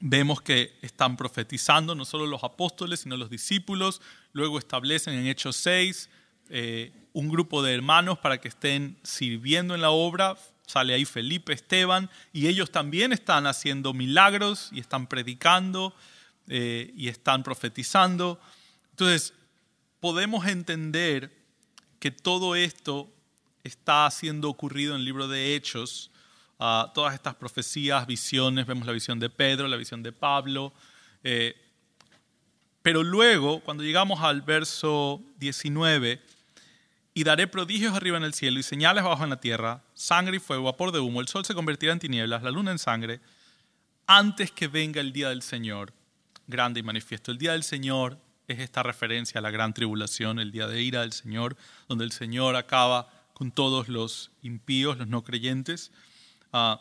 [0.00, 4.00] Vemos que están profetizando no solo los apóstoles, sino los discípulos.
[4.32, 6.08] Luego establecen en Hechos 6
[6.48, 10.36] eh, un grupo de hermanos para que estén sirviendo en la obra.
[10.70, 15.94] Sale ahí Felipe, Esteban, y ellos también están haciendo milagros y están predicando
[16.48, 18.40] eh, y están profetizando.
[18.90, 19.34] Entonces,
[20.00, 21.32] podemos entender
[21.98, 23.12] que todo esto
[23.64, 26.10] está siendo ocurrido en el libro de Hechos,
[26.58, 30.72] uh, todas estas profecías, visiones, vemos la visión de Pedro, la visión de Pablo,
[31.22, 31.54] eh,
[32.82, 36.22] pero luego, cuando llegamos al verso 19,
[37.14, 40.40] y daré prodigios arriba en el cielo y señales abajo en la tierra, sangre y
[40.40, 43.20] fuego, vapor de humo, el sol se convertirá en tinieblas, la luna en sangre,
[44.06, 45.92] antes que venga el día del Señor,
[46.46, 47.30] grande y manifiesto.
[47.30, 48.18] El día del Señor
[48.48, 51.56] es esta referencia a la gran tribulación, el día de ira del Señor,
[51.88, 55.92] donde el Señor acaba con todos los impíos, los no creyentes.
[56.52, 56.80] Ah,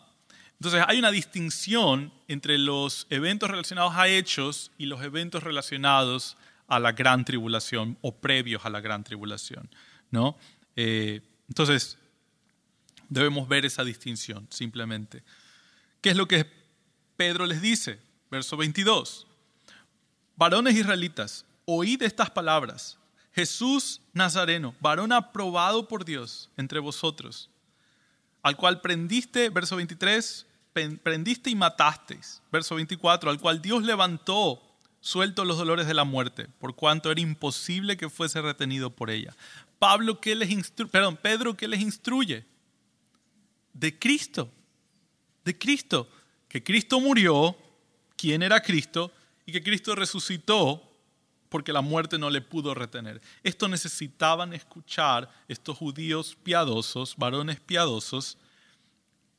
[0.53, 6.35] entonces hay una distinción entre los eventos relacionados a hechos y los eventos relacionados
[6.67, 9.69] a la gran tribulación o previos a la gran tribulación.
[10.11, 10.37] ¿No?
[10.75, 11.97] Eh, entonces,
[13.09, 15.23] debemos ver esa distinción simplemente.
[16.01, 16.45] ¿Qué es lo que
[17.17, 17.99] Pedro les dice?
[18.31, 19.27] Verso 22.
[20.35, 22.97] Varones israelitas, oíd estas palabras.
[23.33, 27.49] Jesús Nazareno, varón aprobado por Dios entre vosotros,
[28.41, 30.45] al cual prendiste, verso 23,
[31.03, 32.41] prendiste y matasteis.
[32.51, 34.61] Verso 24, al cual Dios levantó
[35.01, 39.35] suelto los dolores de la muerte, por cuanto era imposible que fuese retenido por ella.
[39.79, 40.71] Pablo, ¿qué les?
[40.91, 42.45] Perdón, Pedro, ¿qué les instruye?
[43.73, 44.51] De Cristo,
[45.45, 46.09] de Cristo,
[46.49, 47.57] que Cristo murió,
[48.17, 49.11] quién era Cristo,
[49.45, 50.85] y que Cristo resucitó
[51.47, 53.21] porque la muerte no le pudo retener.
[53.41, 58.37] Esto necesitaban escuchar estos judíos piadosos, varones piadosos,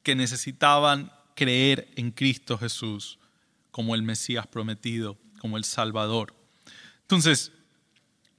[0.03, 3.19] que necesitaban creer en Cristo Jesús
[3.71, 6.35] como el Mesías prometido, como el Salvador.
[7.03, 7.53] Entonces,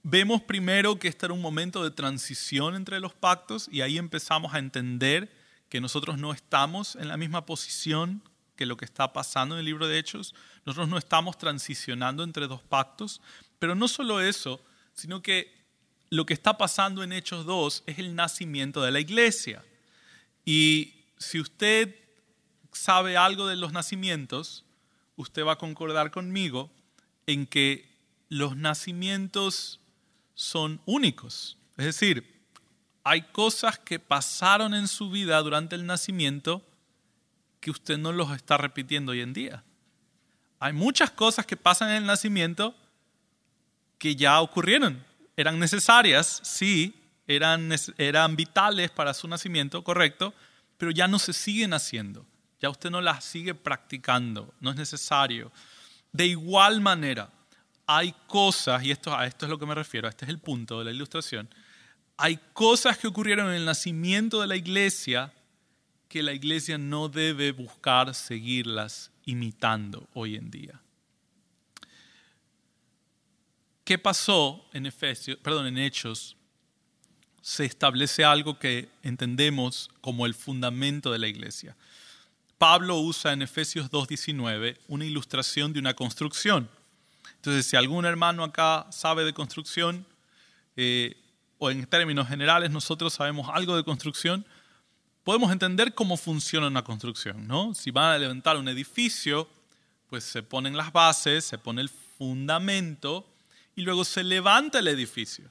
[0.03, 4.53] vemos primero que este era un momento de transición entre los pactos y ahí empezamos
[4.53, 5.31] a entender
[5.69, 8.21] que nosotros no estamos en la misma posición
[8.55, 10.35] que lo que está pasando en el libro de Hechos.
[10.65, 13.21] Nosotros no estamos transicionando entre dos pactos,
[13.57, 14.61] pero no solo eso,
[14.93, 15.51] sino que
[16.09, 19.63] lo que está pasando en Hechos 2 es el nacimiento de la iglesia.
[20.45, 21.95] Y si usted
[22.71, 24.65] sabe algo de los nacimientos,
[25.15, 26.69] usted va a concordar conmigo
[27.27, 27.89] en que
[28.29, 29.80] los nacimientos
[30.41, 31.55] son únicos.
[31.77, 32.41] Es decir,
[33.03, 36.65] hay cosas que pasaron en su vida durante el nacimiento
[37.59, 39.63] que usted no los está repitiendo hoy en día.
[40.59, 42.75] Hay muchas cosas que pasan en el nacimiento
[43.99, 45.05] que ya ocurrieron.
[45.37, 46.95] Eran necesarias, sí,
[47.27, 50.33] eran, eran vitales para su nacimiento, correcto,
[50.77, 52.25] pero ya no se siguen haciendo.
[52.59, 55.51] Ya usted no las sigue practicando, no es necesario.
[56.11, 57.29] De igual manera,
[57.97, 60.79] hay cosas, y esto, a esto es lo que me refiero, este es el punto
[60.79, 61.49] de la ilustración,
[62.17, 65.33] hay cosas que ocurrieron en el nacimiento de la iglesia
[66.07, 70.81] que la iglesia no debe buscar seguirlas imitando hoy en día.
[73.83, 76.35] ¿Qué pasó en Efesios, perdón, en Hechos?
[77.41, 81.75] Se establece algo que entendemos como el fundamento de la iglesia.
[82.57, 86.69] Pablo usa en Efesios 2.19 una ilustración de una construcción.
[87.41, 90.05] Entonces, si algún hermano acá sabe de construcción,
[90.75, 91.17] eh,
[91.57, 94.45] o en términos generales nosotros sabemos algo de construcción,
[95.23, 97.47] podemos entender cómo funciona una construcción.
[97.47, 97.73] ¿no?
[97.73, 99.49] Si van a levantar un edificio,
[100.07, 103.27] pues se ponen las bases, se pone el fundamento
[103.75, 105.49] y luego se levanta el edificio.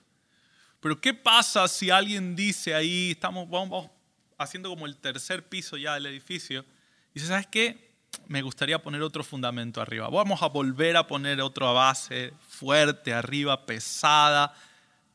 [0.79, 3.91] Pero ¿qué pasa si alguien dice ahí, estamos vamos
[4.39, 6.65] haciendo como el tercer piso ya del edificio,
[7.11, 7.90] y dice, ¿sabes qué?
[8.27, 10.09] Me gustaría poner otro fundamento arriba.
[10.09, 14.55] Vamos a volver a poner otra base fuerte arriba, pesada.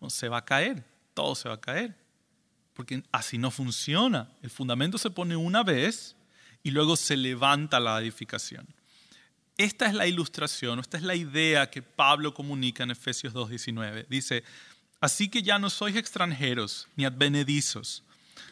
[0.08, 1.95] Se va a caer, todo se va a caer.
[2.73, 4.29] Porque así no funciona.
[4.41, 6.15] El fundamento se pone una vez
[6.63, 8.67] y luego se levanta la edificación.
[9.58, 14.05] Esta es la ilustración, esta es la idea que Pablo comunica en Efesios 2.19.
[14.08, 14.43] Dice,
[15.05, 18.03] Así que ya no sois extranjeros ni advenedizos,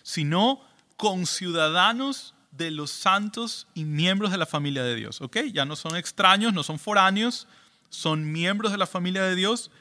[0.04, 0.62] sino
[0.98, 5.22] conciudadanos de los santos y miembros de la familia de Dios.
[5.22, 5.38] ¿Ok?
[5.52, 7.48] Ya no son extraños, no son foráneos,
[7.90, 9.72] son miembros de la familia de Dios.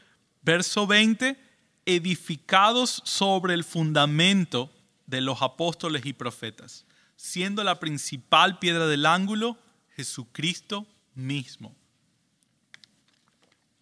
[0.43, 1.39] Verso 20,
[1.87, 4.71] edificados sobre el fundamento
[5.07, 6.85] de los apóstoles y profetas,
[7.17, 9.59] siendo la principal piedra del ángulo
[9.95, 11.75] Jesucristo mismo.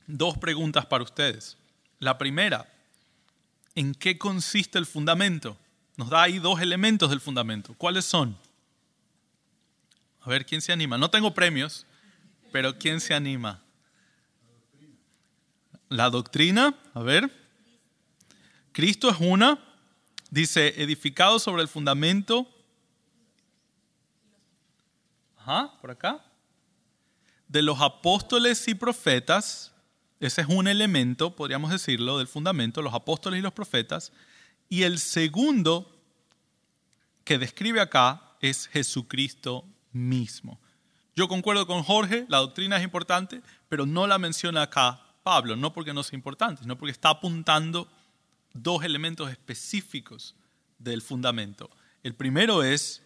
[0.06, 1.56] Dos preguntas para ustedes.
[2.00, 2.68] La primera,
[3.74, 5.56] ¿en qué consiste el fundamento?
[5.96, 7.74] Nos da ahí dos elementos del fundamento.
[7.78, 8.36] ¿Cuáles son?
[10.30, 10.96] A ver, ¿quién se anima?
[10.96, 11.86] No tengo premios,
[12.52, 13.64] pero ¿quién se anima?
[15.88, 17.28] La doctrina, a ver.
[18.70, 19.58] Cristo es una,
[20.30, 22.48] dice, edificado sobre el fundamento.
[25.36, 26.24] Ajá, por acá.
[27.48, 29.72] De los apóstoles y profetas,
[30.20, 34.12] ese es un elemento, podríamos decirlo, del fundamento, los apóstoles y los profetas.
[34.68, 36.00] Y el segundo
[37.24, 40.60] que describe acá es Jesucristo mismo.
[41.16, 45.72] Yo concuerdo con Jorge, la doctrina es importante, pero no la menciona acá Pablo, no
[45.72, 47.88] porque no sea importante, sino porque está apuntando
[48.52, 50.34] dos elementos específicos
[50.78, 51.70] del fundamento.
[52.02, 53.02] El primero es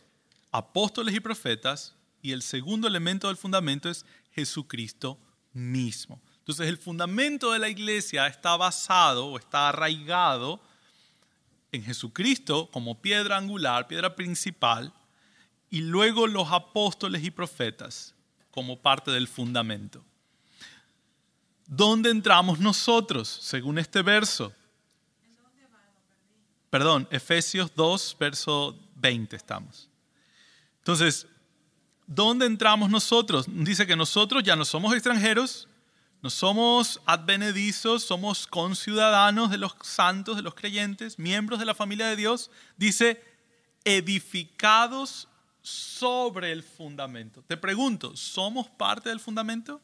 [0.53, 5.19] apóstoles y profetas y el segundo elemento del fundamento es Jesucristo
[5.53, 6.23] mismo.
[6.39, 10.63] Entonces el fundamento de la iglesia está basado o está arraigado
[11.73, 14.93] en Jesucristo como piedra angular, piedra principal,
[15.71, 18.15] y luego los apóstoles y profetas
[18.51, 20.05] como parte del fundamento.
[21.67, 24.53] ¿Dónde entramos nosotros, según este verso?
[26.71, 29.89] Perdón, Efesios 2, verso 20 estamos.
[30.79, 31.27] Entonces,
[32.07, 33.47] ¿dónde entramos nosotros?
[33.49, 35.69] Dice que nosotros ya no somos extranjeros,
[36.21, 42.07] no somos advenedizos, somos conciudadanos de los santos, de los creyentes, miembros de la familia
[42.07, 42.51] de Dios.
[42.77, 43.23] Dice,
[43.85, 45.29] edificados
[45.65, 47.43] sobre el fundamento.
[47.43, 49.81] Te pregunto, ¿somos parte del fundamento?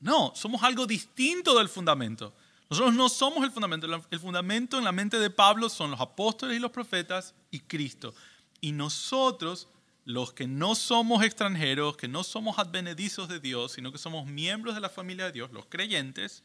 [0.00, 2.34] No, somos algo distinto del fundamento.
[2.70, 3.86] Nosotros no somos el fundamento.
[4.10, 8.14] El fundamento en la mente de Pablo son los apóstoles y los profetas y Cristo.
[8.62, 9.68] Y nosotros,
[10.06, 14.74] los que no somos extranjeros, que no somos advenedizos de Dios, sino que somos miembros
[14.74, 16.42] de la familia de Dios, los creyentes,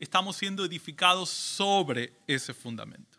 [0.00, 3.18] estamos siendo edificados sobre ese fundamento.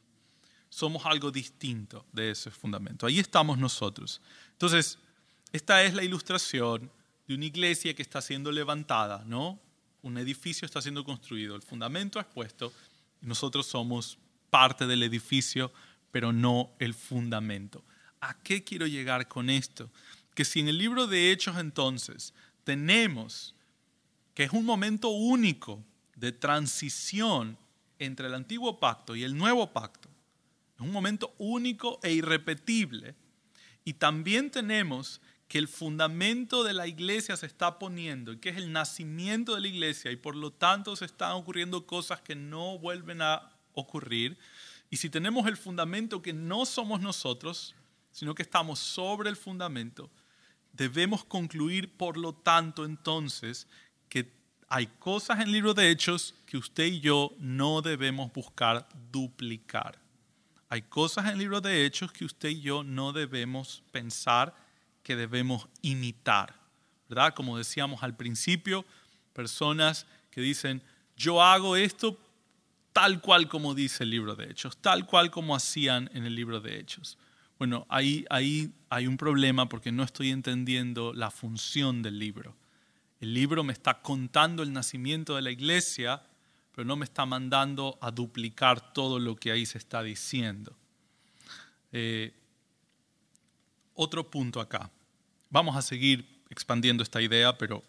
[0.67, 3.05] Somos algo distinto de ese fundamento.
[3.05, 4.19] Ahí estamos nosotros.
[4.63, 4.97] Entonces,
[5.51, 6.89] esta es la ilustración
[7.27, 9.59] de una iglesia que está siendo levantada, ¿no?
[10.03, 12.71] un edificio está siendo construido, el fundamento es puesto,
[13.21, 14.17] y nosotros somos
[14.49, 15.73] parte del edificio,
[16.13, 17.83] pero no el fundamento.
[18.21, 19.91] ¿A qué quiero llegar con esto?
[20.33, 23.55] Que si en el libro de Hechos entonces tenemos
[24.33, 25.83] que es un momento único
[26.15, 27.57] de transición
[27.99, 30.07] entre el antiguo pacto y el nuevo pacto,
[30.77, 33.13] es un momento único e irrepetible,
[33.85, 38.71] y también tenemos que el fundamento de la iglesia se está poniendo, que es el
[38.71, 43.21] nacimiento de la iglesia y por lo tanto se están ocurriendo cosas que no vuelven
[43.21, 44.37] a ocurrir.
[44.89, 47.75] Y si tenemos el fundamento que no somos nosotros,
[48.11, 50.09] sino que estamos sobre el fundamento,
[50.71, 53.67] debemos concluir por lo tanto entonces
[54.09, 54.31] que
[54.69, 60.02] hay cosas en el libro de Hechos que usted y yo no debemos buscar duplicar.
[60.73, 64.55] Hay cosas en el libro de Hechos que usted y yo no debemos pensar
[65.03, 66.55] que debemos imitar,
[67.07, 67.35] ¿verdad?
[67.35, 68.83] Como decíamos al principio,
[69.33, 70.81] personas que dicen,
[71.15, 72.17] yo hago esto
[72.91, 76.59] tal cual como dice el libro de Hechos, tal cual como hacían en el libro
[76.59, 77.19] de Hechos.
[77.59, 82.55] Bueno, ahí, ahí hay un problema porque no estoy entendiendo la función del libro.
[83.19, 86.23] El libro me está contando el nacimiento de la iglesia,
[86.75, 90.75] pero no me está mandando a duplicar todo lo que ahí se está diciendo.
[91.91, 92.33] Eh,
[93.93, 94.89] otro punto acá.
[95.49, 97.83] Vamos a seguir expandiendo esta idea, pero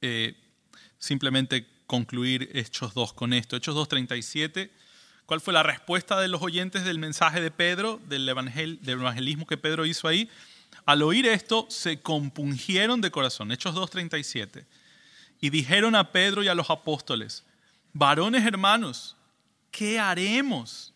[0.00, 0.34] eh,
[0.98, 3.56] simplemente concluir Hechos 2 con esto.
[3.56, 4.70] Hechos 2.37.
[5.26, 9.58] ¿Cuál fue la respuesta de los oyentes del mensaje de Pedro, del, del evangelismo que
[9.58, 10.30] Pedro hizo ahí?
[10.86, 13.52] Al oír esto, se compungieron de corazón.
[13.52, 14.64] Hechos 2.37.
[15.40, 17.44] Y dijeron a Pedro y a los apóstoles,
[17.92, 19.16] varones hermanos,
[19.70, 20.92] ¿qué haremos?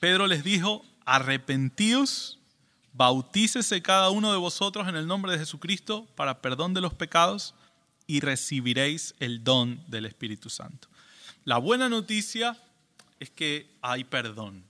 [0.00, 2.38] Pedro les dijo, arrepentíos
[2.98, 7.54] bautícese cada uno de vosotros en el nombre de Jesucristo para perdón de los pecados
[8.08, 10.88] y recibiréis el don del Espíritu Santo.
[11.44, 12.56] La buena noticia
[13.20, 14.64] es que hay perdón.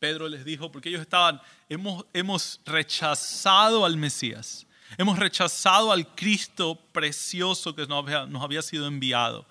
[0.00, 4.66] Pedro les dijo, porque ellos estaban, hemos, hemos rechazado al Mesías,
[4.98, 9.46] hemos rechazado al Cristo precioso que nos había, nos había sido enviado.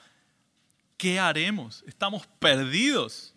[1.00, 1.82] ¿Qué haremos?
[1.88, 3.34] Estamos perdidos.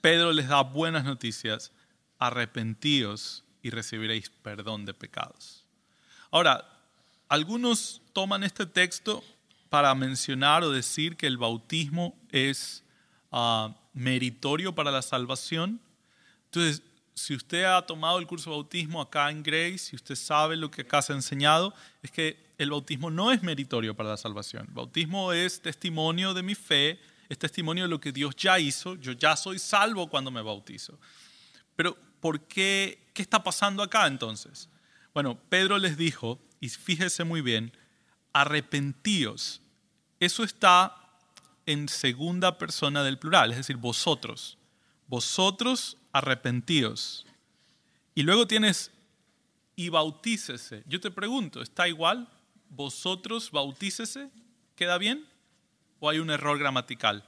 [0.00, 1.70] Pedro les da buenas noticias,
[2.18, 5.64] arrepentíos y recibiréis perdón de pecados.
[6.32, 6.68] Ahora,
[7.28, 9.22] algunos toman este texto
[9.68, 12.82] para mencionar o decir que el bautismo es
[13.30, 15.80] ah, meritorio para la salvación.
[16.46, 16.82] Entonces,
[17.14, 20.68] si usted ha tomado el curso de bautismo acá en Grace, si usted sabe lo
[20.68, 24.66] que acá se ha enseñado, es que el bautismo no es meritorio para la salvación.
[24.68, 27.00] El bautismo es testimonio de mi fe,
[27.30, 28.96] es testimonio de lo que Dios ya hizo.
[28.96, 30.98] Yo ya soy salvo cuando me bautizo.
[31.74, 33.08] Pero, ¿por qué?
[33.14, 34.68] ¿Qué está pasando acá entonces?
[35.14, 37.72] Bueno, Pedro les dijo, y fíjese muy bien,
[38.34, 39.62] arrepentíos.
[40.20, 40.94] Eso está
[41.64, 44.58] en segunda persona del plural, es decir, vosotros.
[45.06, 47.24] Vosotros arrepentíos.
[48.14, 48.90] Y luego tienes
[49.76, 50.82] y bautícese.
[50.86, 52.28] Yo te pregunto, ¿está igual?
[52.70, 54.30] Vosotros bautícese.
[54.76, 55.26] ¿Queda bien?
[55.98, 57.24] ¿O hay un error gramatical?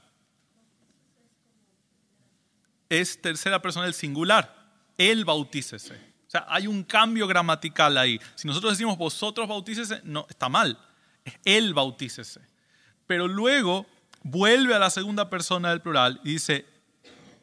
[2.89, 4.63] Es tercera persona del singular.
[4.97, 5.95] Él bautícese.
[6.27, 8.19] O sea, hay un cambio gramatical ahí.
[8.35, 10.79] Si nosotros decimos vosotros bautícese, no, está mal.
[11.45, 12.41] Él bautícese.
[13.05, 13.85] Pero luego
[14.23, 16.65] vuelve a la segunda persona del plural y dice,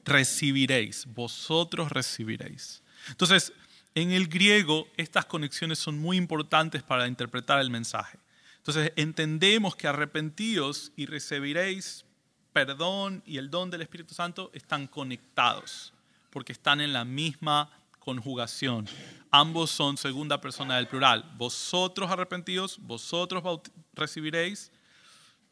[0.05, 2.83] recibiréis, vosotros recibiréis.
[3.09, 3.53] Entonces,
[3.95, 8.19] en el griego estas conexiones son muy importantes para interpretar el mensaje.
[8.59, 12.05] Entonces, entendemos que arrepentíos y recibiréis
[12.53, 15.93] perdón y el don del Espíritu Santo están conectados,
[16.31, 18.89] porque están en la misma conjugación.
[19.31, 21.33] Ambos son segunda persona del plural.
[21.37, 23.61] Vosotros arrepentidos, vosotros
[23.95, 24.73] recibiréis.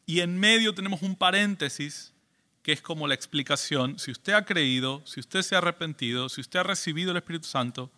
[0.05, 2.13] Y en medio tenemos un paréntesis
[2.63, 6.41] que es como la explicación, si usted ha creído, si usted se ha arrepentido, si
[6.41, 7.89] usted ha recibido el Espíritu Santo,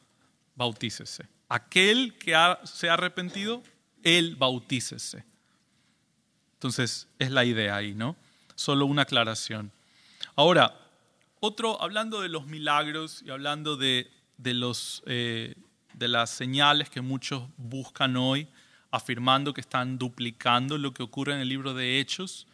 [0.61, 1.27] bautícese.
[1.49, 2.35] Aquel que
[2.65, 3.63] se ha arrepentido,
[4.03, 5.25] él bautícese.
[6.53, 8.15] Entonces, es la idea ahí, ¿no?
[8.53, 9.71] Solo una aclaración.
[10.35, 10.79] Ahora,
[11.39, 15.55] otro, hablando de los milagros y hablando de, los, eh,
[15.95, 18.47] de las señales que muchos buscan hoy,
[18.91, 22.45] afirmando que están duplicando lo que ocurre en el libro de Hechos,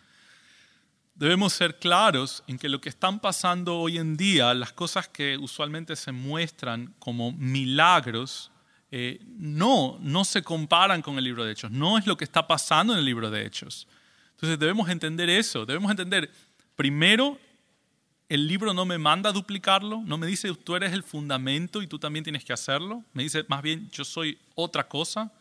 [1.18, 5.38] debemos ser claros en que lo que están pasando hoy en día, las cosas que
[5.38, 8.51] usualmente se muestran como milagros,
[8.91, 12.47] eh, no, no se comparan con el libro de Hechos, no es lo que está
[12.47, 13.88] pasando en el libro de Hechos.
[14.32, 16.32] Entonces debemos entender eso, debemos entender,
[16.76, 17.39] primero,
[18.30, 21.88] el libro no me manda a duplicarlo, no me dice tú eres el fundamento y
[21.88, 25.32] tú también tienes que hacerlo, me dice más bien yo soy otra cosa.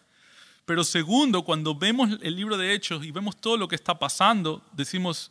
[0.65, 4.65] Pero segundo, cuando vemos el libro de Hechos y vemos todo lo que está pasando,
[4.73, 5.31] decimos,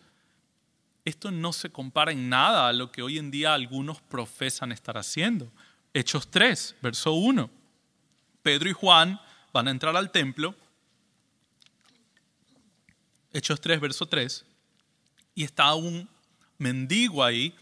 [1.05, 4.97] esto no se compara en nada a lo que hoy en día algunos profesan estar
[4.97, 5.51] haciendo.
[5.93, 7.47] Hechos 3, verso 1.
[8.41, 9.21] Pedro y Juan
[9.53, 10.55] van a entrar al templo.
[13.31, 14.43] Hechos 3, verso 3.
[15.35, 16.09] Y está un
[16.57, 17.53] mendigo ahí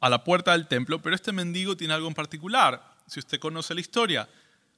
[0.00, 2.96] a la puerta del templo, pero este mendigo tiene algo en particular.
[3.06, 4.28] Si usted conoce la historia,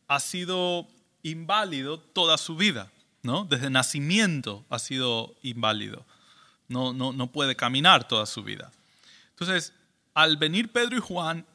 [0.06, 0.86] ha sido
[1.22, 2.92] inválido toda su vida,
[3.22, 3.46] ¿no?
[3.46, 6.04] Desde nacimiento ha sido inválido
[6.68, 8.70] no, no, puede caminar toda su vida.
[9.30, 9.72] Entonces,
[10.14, 11.46] al venir Pedro y Juan,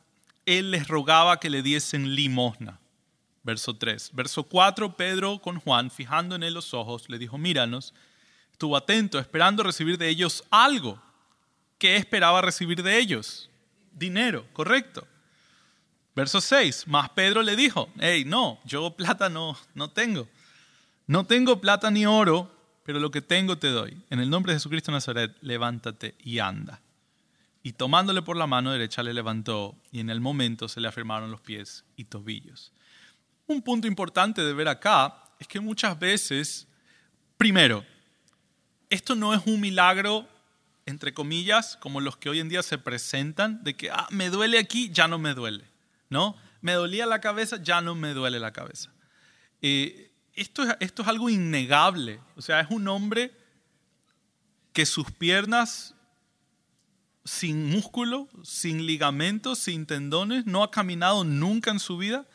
[0.45, 2.79] él les rogaba que le diesen limosna.
[3.43, 4.11] Verso 3.
[4.13, 7.93] Verso 4, Pedro con Juan, fijando en él los ojos, le dijo, míranos,
[8.51, 11.01] estuvo atento, esperando recibir de ellos algo.
[11.77, 13.49] ¿Qué esperaba recibir de ellos?
[13.93, 15.07] Dinero, correcto.
[16.15, 20.27] Verso 6, más Pedro le dijo, hey, no, yo plata no, no tengo.
[21.07, 22.51] No tengo plata ni oro,
[22.83, 24.01] pero lo que tengo te doy.
[24.09, 26.81] En el nombre de Jesucristo Nazaret, levántate y anda.
[27.61, 31.29] Y tomándole por la mano derecha le levantó y en el momento se le afirmaron
[31.29, 32.71] los pies y tobillos.
[33.47, 36.67] Un punto importante de ver acá es que muchas veces,
[37.37, 37.83] primero,
[38.89, 40.27] esto no es un milagro,
[40.85, 44.57] entre comillas, como los que hoy en día se presentan, de que, ah, me duele
[44.57, 45.65] aquí, ya no me duele,
[46.09, 46.35] ¿no?
[46.61, 48.91] Me dolía la cabeza, ya no me duele la cabeza.
[49.61, 50.08] Eh,
[50.41, 52.19] esto, es algo innegable.
[52.35, 53.31] O sea, es un hombre
[54.73, 55.95] que sus piernas
[57.25, 62.25] sin músculo, sin ligamentos, sin tendones, no ha caminado nunca en su vida.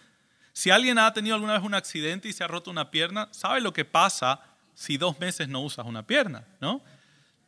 [0.53, 3.61] Si alguien ha tenido alguna vez un accidente y se ha roto una pierna, sabe
[3.61, 4.41] lo que pasa
[4.75, 6.83] si dos meses no usas una pierna, ¿no?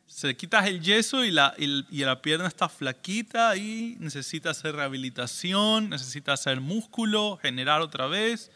[0.07, 6.33] Se quitas el yeso y la, la pierna está flaquita y necesita hacer rehabilitación, necesita
[6.33, 8.49] hacer músculo, generar otra vez.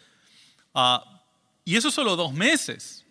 [0.74, 0.99] Uh,
[1.64, 3.05] y eso solo dos meses.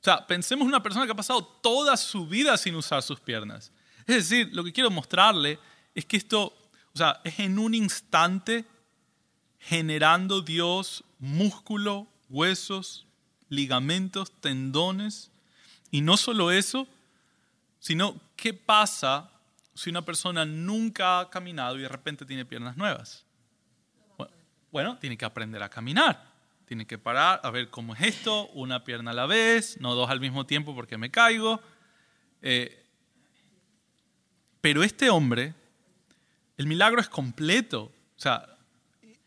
[0.00, 3.20] O sea, pensemos en una persona que ha pasado toda su vida sin usar sus
[3.20, 3.72] piernas.
[4.06, 5.58] Es decir, lo que quiero mostrarle
[5.94, 6.54] es que esto,
[6.92, 8.64] o sea, es en un instante
[9.58, 13.06] generando Dios músculo, huesos,
[13.48, 15.30] ligamentos, tendones.
[15.90, 16.86] Y no solo eso,
[17.78, 19.30] sino qué pasa
[19.74, 23.24] si una persona nunca ha caminado y de repente tiene piernas nuevas?
[24.70, 26.33] Bueno, tiene que aprender a caminar.
[26.66, 30.08] Tiene que parar, a ver cómo es esto, una pierna a la vez, no dos
[30.10, 31.60] al mismo tiempo porque me caigo.
[32.42, 32.84] Eh,
[34.60, 35.54] pero este hombre,
[36.56, 37.92] el milagro es completo.
[38.16, 38.46] O sea,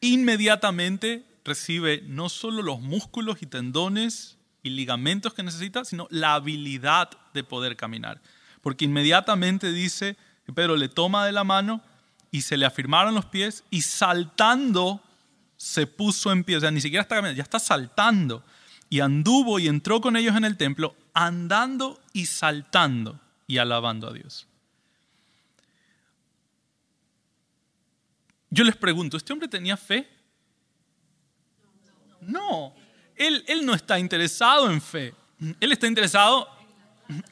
[0.01, 7.09] inmediatamente recibe no solo los músculos y tendones y ligamentos que necesita, sino la habilidad
[7.33, 8.21] de poder caminar.
[8.61, 10.17] Porque inmediatamente dice
[10.53, 11.81] Pedro le toma de la mano
[12.31, 15.01] y se le afirmaron los pies y saltando
[15.57, 18.43] se puso en pie, o sea, ni siquiera está caminando, ya está saltando.
[18.89, 24.13] Y anduvo y entró con ellos en el templo, andando y saltando y alabando a
[24.13, 24.47] Dios.
[28.49, 30.07] Yo les pregunto, ¿este hombre tenía fe?
[32.21, 32.73] No,
[33.15, 35.13] él, él no está interesado en fe,
[35.59, 36.47] él está interesado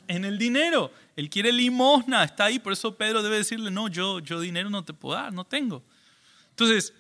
[0.08, 4.20] en el dinero, él quiere limosna, está ahí, por eso Pedro debe decirle, no, yo,
[4.20, 5.84] yo dinero no te puedo dar, no tengo.
[6.50, 6.94] Entonces,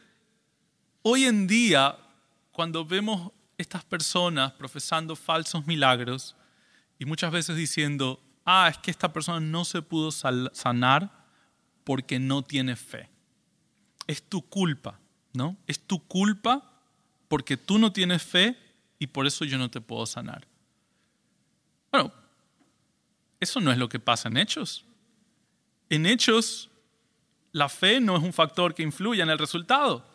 [1.08, 1.95] Hoy en día,
[2.51, 6.36] cuando vemos estas personas profesando falsos milagros
[6.97, 11.12] y muchas veces diciendo, ah, es que esta persona no se pudo sanar
[11.84, 13.08] porque no tiene fe.
[14.08, 14.99] Es tu culpa,
[15.34, 15.56] ¿no?
[15.68, 16.74] Es tu culpa
[17.28, 18.58] porque tú no tienes fe
[18.97, 20.47] y por eso yo no te puedo sanar.
[21.91, 22.12] Bueno,
[23.39, 24.86] eso no es lo que pasa en hechos.
[25.88, 26.72] En hechos,
[27.51, 30.14] la fe no es un factor que influya en el resultado.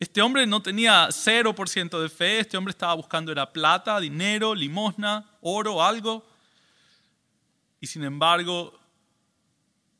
[0.00, 5.28] Este hombre no tenía 0% de fe, este hombre estaba buscando era plata, dinero, limosna,
[5.40, 6.24] oro, algo.
[7.80, 8.78] Y sin embargo,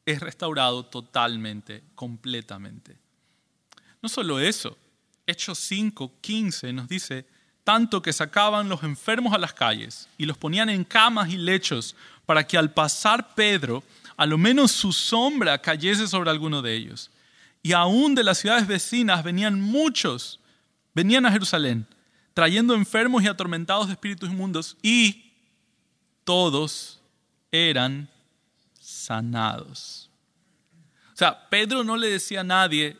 [0.06, 2.96] es restaurado totalmente, completamente.
[4.00, 4.78] No solo eso,
[5.26, 7.26] Hechos 5, 15 nos dice,
[7.64, 11.96] tanto que sacaban los enfermos a las calles y los ponían en camas y lechos
[12.24, 13.82] para que al pasar Pedro,
[14.16, 17.10] a lo menos su sombra cayese sobre alguno de ellos
[17.62, 20.40] y aún de las ciudades vecinas venían muchos,
[20.94, 21.86] venían a Jerusalén,
[22.34, 25.32] trayendo enfermos y atormentados de espíritus inmundos, y
[26.24, 27.00] todos
[27.50, 28.08] eran
[28.78, 30.10] sanados.
[31.12, 32.96] O sea, Pedro no le decía a nadie,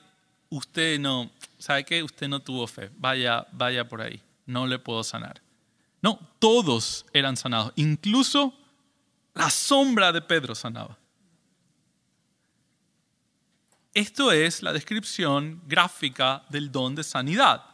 [0.51, 2.03] usted no, ¿sabe qué?
[2.03, 5.41] Usted no tuvo fe, vaya, vaya por ahí, no le puedo sanar.
[6.03, 8.53] No, todos eran sanados, incluso
[9.35, 10.98] la sombra de Pedro sanaba.
[13.99, 17.65] Esto es la descripción gráfica del don de sanidad.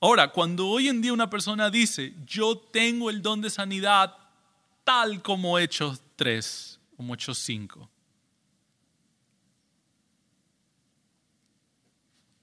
[0.00, 4.16] Ahora, cuando hoy en día una persona dice, yo tengo el don de sanidad
[4.84, 7.90] tal como Hechos 3, como Hechos 5,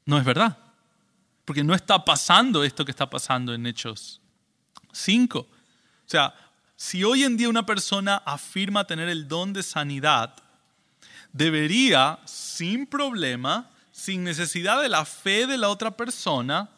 [0.06, 0.56] no es verdad.
[1.43, 4.22] Porque no está pasando esto que está pasando en Hechos
[4.91, 5.39] 5.
[5.39, 5.47] O
[6.06, 6.36] sea,
[6.76, 10.36] si hoy en día una persona afirma tener el don de sanidad,
[11.34, 16.69] debería, sin problema, sin necesidad de la fe de la otra persona,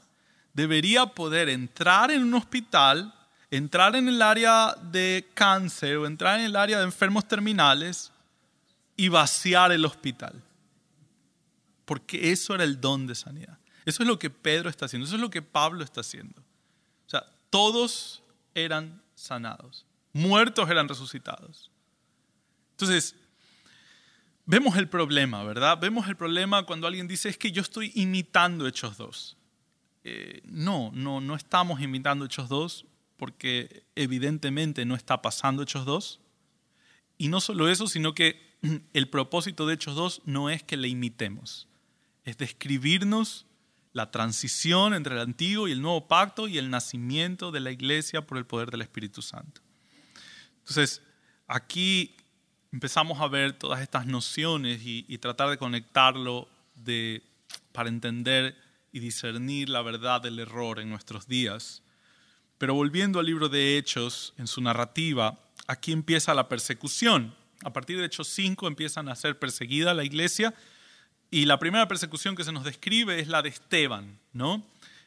[0.53, 3.13] debería poder entrar en un hospital,
[3.49, 8.11] entrar en el área de cáncer o entrar en el área de enfermos terminales
[8.95, 10.41] y vaciar el hospital.
[11.85, 13.57] Porque eso era el don de sanidad.
[13.85, 16.39] Eso es lo que Pedro está haciendo, eso es lo que Pablo está haciendo.
[17.05, 18.23] O sea, todos
[18.55, 21.69] eran sanados, muertos eran resucitados.
[22.71, 23.15] Entonces,
[24.45, 25.77] Vemos el problema, ¿verdad?
[25.79, 29.37] Vemos el problema cuando alguien dice es que yo estoy imitando Hechos 2.
[30.03, 32.85] Eh, no, no, no estamos imitando Hechos 2
[33.17, 36.19] porque evidentemente no está pasando Hechos 2.
[37.17, 38.41] Y no solo eso, sino que
[38.93, 41.69] el propósito de Hechos 2 no es que le imitemos,
[42.25, 43.45] es describirnos
[43.93, 48.25] la transición entre el antiguo y el nuevo pacto y el nacimiento de la iglesia
[48.25, 49.61] por el poder del Espíritu Santo.
[50.59, 51.01] Entonces,
[51.47, 52.15] aquí
[52.74, 56.49] empezamos a ver todas estas nociones y, tratar de conectarlo
[57.71, 58.57] para entender
[58.91, 61.84] y discernir la verdad del error en nuestros días.
[62.57, 67.36] Pero volviendo al libro de Hechos, en su narrativa, aquí empieza la persecución.
[67.63, 70.55] A partir de Hechos 5 empiezan a ser perseguida la iglesia
[71.30, 74.17] y la primera persecución que se nos describe es la de Esteban.
[74.34, 74.65] ¿no?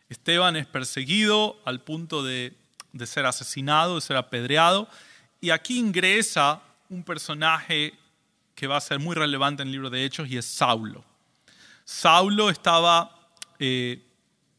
[0.09, 2.57] Esteban es perseguido al punto de,
[2.93, 4.89] de ser asesinado, de ser apedreado
[5.41, 7.95] y aquí ingresa un personaje
[8.55, 11.05] que va a ser muy relevante en el libro de Hechos y es Saulo.
[11.85, 14.03] Saulo estaba eh,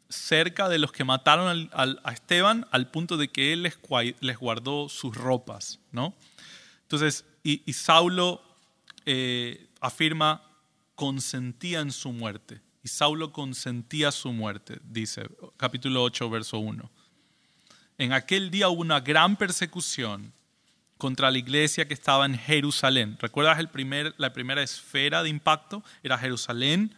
[0.10, 5.16] cerca de los que mataron a Esteban al punto de que él les, guardó sus
[5.16, 5.80] ropas.
[5.92, 6.16] ¿no?
[6.84, 8.42] Entonces, y, Saulo
[9.06, 10.42] eh, afirma,
[10.96, 12.62] consentía en su muerte.
[12.84, 16.90] Y Saulo consentía su muerte, dice capítulo 8, verso 1.
[17.98, 20.32] En aquel día hubo una gran persecución
[20.98, 23.18] contra la iglesia que estaba en Jerusalén.
[23.20, 25.84] ¿Recuerdas el primer, la primera esfera de impacto?
[26.04, 26.96] Era Jerusalén.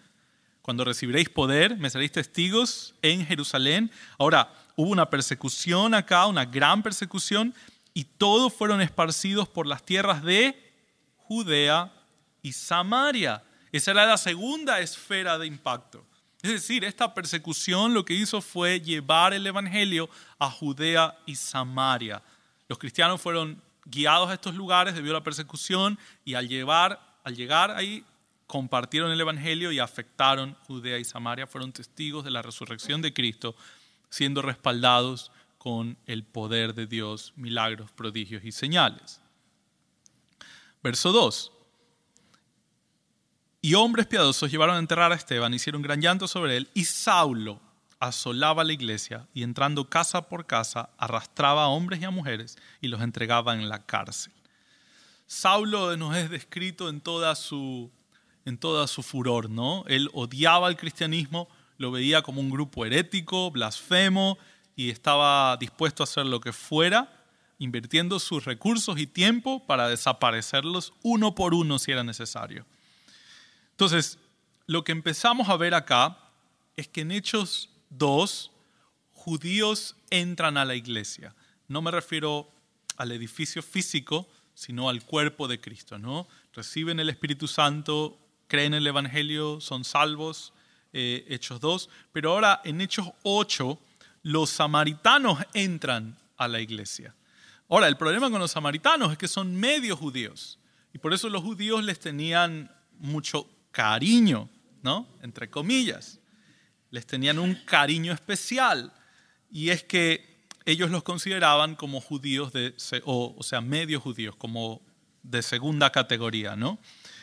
[0.62, 3.91] Cuando recibiréis poder, me seréis testigos en Jerusalén.
[4.18, 7.54] Ahora, hubo una persecución acá, una gran persecución,
[7.93, 10.56] y todos fueron esparcidos por las tierras de
[11.18, 11.91] Judea
[12.41, 13.43] y Samaria.
[13.72, 16.06] Esa era la segunda esfera de impacto.
[16.41, 22.22] Es decir, esta persecución lo que hizo fue llevar el Evangelio a Judea y Samaria.
[22.70, 27.35] Los cristianos fueron guiados a estos lugares debido a la persecución y al, llevar, al
[27.35, 28.03] llegar ahí
[28.47, 33.55] compartieron el Evangelio y afectaron Judea y Samaria, fueron testigos de la resurrección de Cristo,
[34.09, 39.21] siendo respaldados con el poder de Dios, milagros, prodigios y señales.
[40.81, 41.51] Verso 2.
[43.61, 47.61] Y hombres piadosos llevaron a enterrar a Esteban, hicieron gran llanto sobre él, y Saulo
[48.00, 52.88] asolaba la iglesia y entrando casa por casa arrastraba a hombres y a mujeres y
[52.88, 54.34] los entregaba en la cárcel.
[55.28, 57.91] Saulo nos es descrito en toda su,
[58.45, 59.84] en toda su furor, ¿no?
[59.88, 61.47] Él odiaba el cristianismo,
[61.78, 64.38] lo veía como un grupo herético, blasfemo,
[64.76, 67.26] y estaba dispuesto a hacer lo que fuera,
[67.60, 72.66] invirtiendo sus recursos y tiempo para desaparecerlos uno por uno si era necesario.
[73.72, 74.18] Entonces,
[74.68, 76.18] lo que empezamos a ver acá
[76.78, 78.51] es que en Hechos 2,
[79.11, 81.35] judíos entran a la iglesia.
[81.67, 82.49] No me refiero
[82.97, 86.27] al edificio físico, sino al cuerpo de Cristo, ¿no?
[86.53, 88.17] Reciben el Espíritu Santo,
[88.47, 90.53] creen el Evangelio, son salvos,
[90.91, 93.79] eh, Hechos 2, pero ahora en Hechos 8
[94.23, 97.15] los samaritanos entran a la iglesia.
[97.69, 100.57] Ahora, el problema con los samaritanos es que son medio judíos
[100.93, 104.49] y por eso los judíos les tenían mucho cariño,
[104.81, 105.07] ¿no?
[105.21, 106.19] Entre comillas.
[106.91, 108.91] Les tenían un cariño especial.
[109.51, 110.29] Y es que
[110.65, 112.75] ellos los consideraban como judíos, de,
[113.05, 114.81] o, sea, medio judíos, como
[115.23, 116.79] de segunda categoría, ¿no?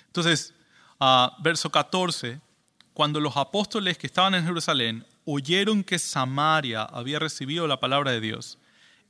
[0.06, 0.54] Entonces,
[1.00, 2.40] uh, verso 14,
[2.92, 8.20] cuando los apóstoles que estaban en Jerusalén oyeron que Samaria había recibido la palabra de
[8.20, 8.58] Dios,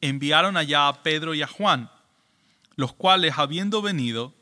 [0.00, 1.90] enviaron allá a Pedro y a Juan,
[2.74, 4.34] los cuales, habiendo venido,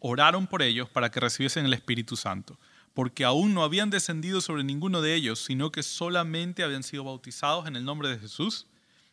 [0.00, 2.58] oraron por ellos para que recibiesen el Espíritu Santo,
[2.94, 7.66] porque aún no habían descendido sobre ninguno de ellos, sino que solamente habían sido bautizados
[7.66, 8.66] en el nombre de Jesús.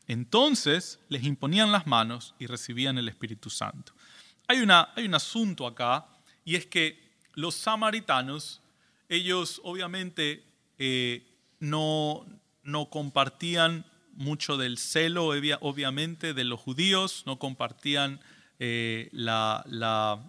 [0.07, 3.93] Entonces les imponían las manos y recibían el Espíritu Santo.
[4.47, 6.05] Hay, una, hay un asunto acá,
[6.45, 8.61] y es que los samaritanos,
[9.09, 10.43] ellos obviamente
[10.77, 11.25] eh,
[11.59, 12.25] no,
[12.63, 15.27] no compartían mucho del celo,
[15.61, 18.19] obviamente, de los judíos, no compartían
[18.59, 20.19] eh, la, la,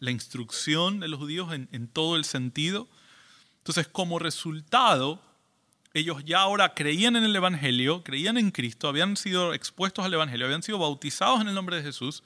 [0.00, 2.88] la instrucción de los judíos en, todo el sentido.
[3.58, 5.20] Entonces, como resultado,
[5.94, 10.46] ellos ya ahora creían en el Evangelio, creían en Cristo, habían sido expuestos al Evangelio,
[10.46, 12.22] habían sido bautizados en el nombre de Jesús,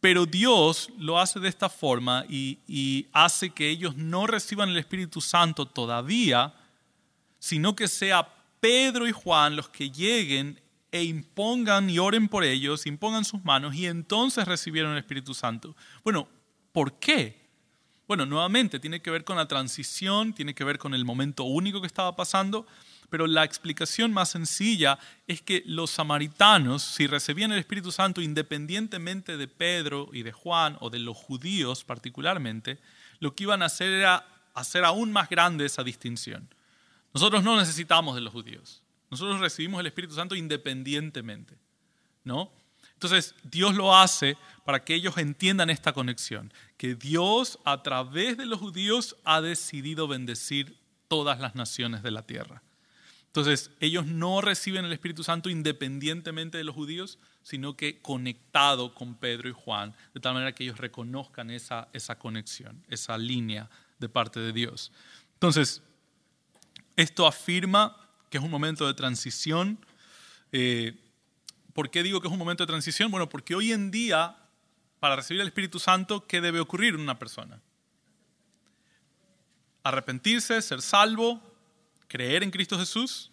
[0.00, 4.76] pero Dios lo hace de esta forma y, y, hace que ellos no reciban el
[4.76, 6.54] Espíritu Santo todavía,
[7.38, 8.28] sino que sea
[8.60, 10.60] Pedro y Juan los que lleguen
[10.94, 15.74] e impongan y oren por ellos, impongan sus manos y entonces recibieron el Espíritu Santo.
[16.04, 16.28] Bueno,
[16.70, 17.48] ¿por qué?
[18.06, 21.80] Bueno, nuevamente tiene que ver con la transición, tiene que ver con el momento único
[21.80, 22.64] que estaba pasando,
[23.10, 29.36] pero la explicación más sencilla es que los samaritanos, si recibían el Espíritu Santo independientemente
[29.36, 32.78] de Pedro y de Juan o de los judíos particularmente,
[33.18, 36.48] lo que iban a hacer era hacer aún más grande esa distinción.
[37.12, 38.83] Nosotros no necesitamos de los judíos.
[39.14, 41.56] Nosotros recibimos el Espíritu Santo independientemente,
[42.24, 42.50] ¿no?
[42.94, 48.44] Entonces, Dios lo hace para que ellos entiendan esta conexión, que Dios a través de
[48.44, 52.64] los judíos ha decidido bendecir todas las naciones de la tierra.
[53.26, 59.14] Entonces, ellos no reciben el Espíritu Santo independientemente de los judíos, sino que conectado con
[59.14, 64.08] Pedro y Juan, de tal manera que ellos reconozcan esa, esa conexión, esa línea de
[64.08, 64.90] parte de Dios.
[65.34, 65.84] Entonces,
[66.96, 68.03] esto afirma
[68.34, 69.78] que es un momento de transición.
[70.50, 70.98] Eh,
[71.72, 73.08] ¿Por qué digo que es un momento de transición?
[73.12, 74.36] Bueno, porque hoy en día,
[74.98, 77.60] para recibir el Espíritu Santo, ¿qué debe ocurrir en una persona?
[79.84, 81.40] Arrepentirse, ser salvo,
[82.08, 83.30] creer en Cristo Jesús,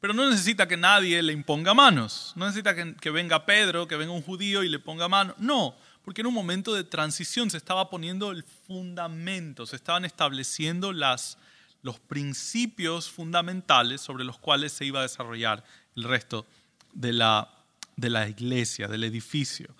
[0.00, 4.12] pero no necesita que nadie le imponga manos, no necesita que, venga Pedro, que venga
[4.12, 7.90] un judío y le ponga manos, no, porque en un momento de transición se estaba
[7.90, 11.38] poniendo el fundamento, se estaban estableciendo las,
[11.86, 15.62] los principios fundamentales sobre los cuales se iba a desarrollar
[15.94, 16.44] el resto
[16.92, 17.48] de la,
[17.94, 19.72] de la iglesia, del edificio.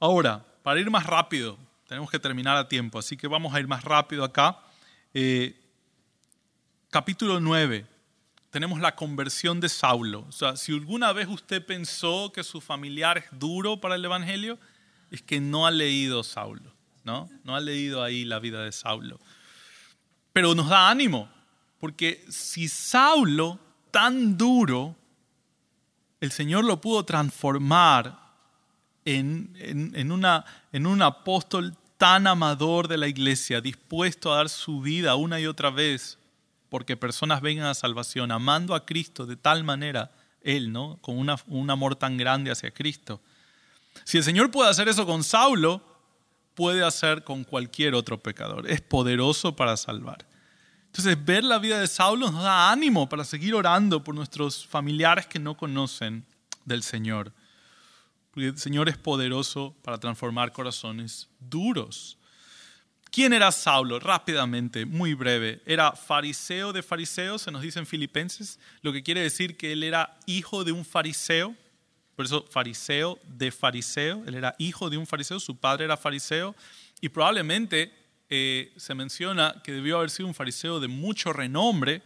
[0.00, 3.68] Ahora, para ir más rápido, tenemos que terminar a tiempo, así que vamos a ir
[3.68, 4.58] más rápido acá.
[5.14, 5.56] Eh,
[6.90, 7.86] capítulo 9.
[8.50, 10.26] tenemos la conversión de Saulo.
[10.28, 14.58] O sea, si alguna vez usted pensó que su familiar es duro para el Evangelio,
[15.12, 16.74] es que no ha leído Saulo,
[17.04, 17.30] ¿no?
[17.44, 19.20] No ha leído ahí la vida de Saulo.
[20.38, 21.28] Pero nos da ánimo,
[21.80, 23.58] porque si Saulo,
[23.90, 24.94] tan duro,
[26.20, 28.16] el Señor lo pudo transformar
[29.04, 34.80] en, en, una, en un apóstol tan amador de la iglesia, dispuesto a dar su
[34.80, 36.18] vida una y otra vez
[36.68, 40.98] porque personas vengan a salvación, amando a Cristo de tal manera, Él, ¿no?
[41.00, 43.20] Con un amor tan grande hacia Cristo.
[44.04, 45.82] Si el Señor puede hacer eso con Saulo,
[46.58, 48.68] puede hacer con cualquier otro pecador.
[48.68, 50.26] Es poderoso para salvar.
[50.86, 55.28] Entonces, ver la vida de Saulo nos da ánimo para seguir orando por nuestros familiares
[55.28, 56.26] que no conocen
[56.64, 57.32] del Señor.
[58.32, 62.18] Porque el Señor es poderoso para transformar corazones duros.
[63.12, 64.00] ¿Quién era Saulo?
[64.00, 65.62] Rápidamente, muy breve.
[65.64, 69.84] Era fariseo de fariseos, se nos dice en Filipenses, lo que quiere decir que él
[69.84, 71.54] era hijo de un fariseo.
[72.18, 74.24] Por eso, fariseo de fariseo.
[74.26, 76.52] Él era hijo de un fariseo, su padre era fariseo.
[77.00, 77.94] Y probablemente
[78.28, 82.02] eh, se menciona que debió haber sido un fariseo de mucho renombre,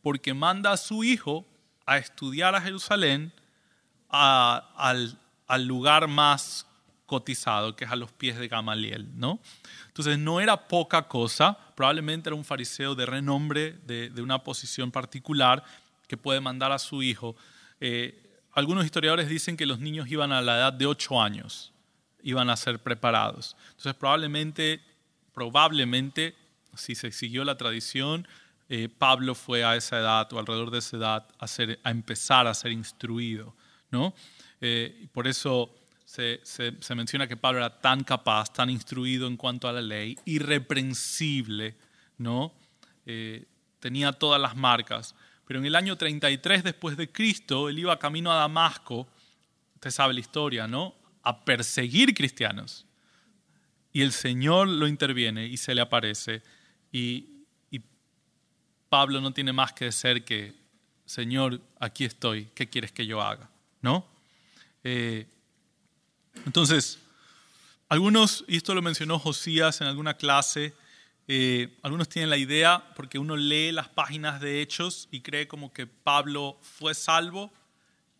[0.00, 1.44] porque manda a su hijo
[1.84, 3.34] a estudiar a Jerusalén,
[4.08, 5.18] al,
[5.58, 6.66] lugar más
[7.04, 9.40] cotizado, que es a los pies de Gamaliel, ¿no?
[9.88, 15.62] Entonces no era poca cosa, probablemente era un fariseo de renombre, de, una posición particular,
[16.08, 17.36] que puede mandar a su hijo.
[17.78, 18.19] Eh,
[18.52, 21.72] algunos historiadores dicen que los niños iban a la edad de ocho años,
[22.22, 23.56] iban a ser preparados.
[23.70, 24.80] Entonces probablemente,
[25.32, 26.34] probablemente,
[26.74, 28.26] si se siguió la tradición,
[28.68, 31.28] eh, Pablo fue a esa edad o alrededor de esa edad
[31.82, 33.54] a empezar a ser instruido,
[33.90, 34.14] ¿no?
[34.60, 35.74] Eh, por eso
[36.04, 36.40] se,
[36.94, 41.76] menciona que Pablo era tan capaz, tan instruido en cuanto a la ley, irreprensible,
[42.18, 42.52] ¿no?
[43.06, 43.46] Eh,
[43.78, 45.14] tenía todas las marcas.
[45.50, 49.08] Pero en el año 33 después de Cristo, él iba camino a Damasco,
[49.74, 50.94] usted sabe la historia, ¿no?
[51.24, 52.86] A perseguir cristianos.
[53.92, 56.44] Y el Señor lo interviene y se le aparece.
[56.92, 57.26] Y,
[58.88, 60.54] Pablo no tiene más que decir que,
[61.04, 63.50] Señor, aquí estoy, ¿qué quieres que yo haga?
[63.82, 64.06] ¿No?
[64.84, 65.26] Eh,
[66.46, 67.00] entonces,
[67.88, 70.74] algunos, y esto lo mencionó Josías en alguna clase,
[71.32, 75.72] eh, algunos tienen la idea, porque uno lee las páginas de Hechos y cree como
[75.72, 77.52] que Pablo fue salvo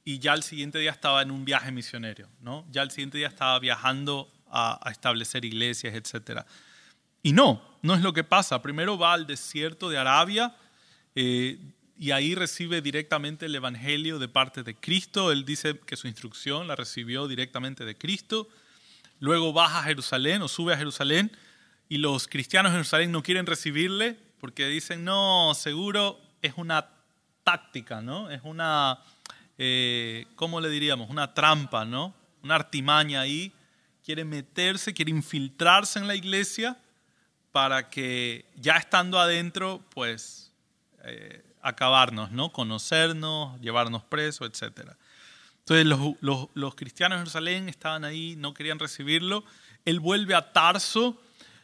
[0.04, 2.64] y ya el siguiente día estaba en un viaje misionero, ¿no?
[2.70, 6.42] Ya el siguiente día estaba viajando a, establecer iglesias, etc.
[7.20, 8.62] Y no, no es lo que pasa.
[8.62, 10.54] Primero va al desierto de Arabia,
[11.16, 11.58] eh,
[11.98, 15.32] y ahí recibe directamente el Evangelio de parte de Cristo.
[15.32, 18.48] Él dice que su instrucción la recibió directamente de Cristo.
[19.18, 21.32] Luego baja a Jerusalén o sube a Jerusalén
[21.90, 26.88] y los cristianos de Jerusalén no quieren recibirle porque dicen, no, seguro es una
[27.44, 28.30] táctica, ¿no?
[28.30, 29.00] Es una,
[29.58, 31.10] eh, ¿cómo le diríamos?
[31.10, 32.14] Una trampa, ¿no?
[32.42, 33.52] Una artimaña ahí.
[34.02, 36.78] Quiere meterse, quiere infiltrarse en la iglesia
[37.52, 40.50] para que ya estando adentro, pues...
[41.04, 42.52] Eh, acabarnos, ¿no?
[42.52, 44.92] Conocernos, llevarnos presos, etc.
[45.60, 45.86] Entonces
[46.54, 49.44] los, cristianos de Jerusalén estaban ahí, no querían recibirlo.
[49.84, 51.20] Él vuelve a Tarso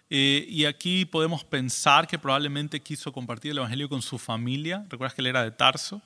[0.09, 4.85] eh, y aquí podemos pensar que probablemente quiso compartir el Evangelio con su familia.
[4.89, 6.01] Recuerdas que él era de Tarso.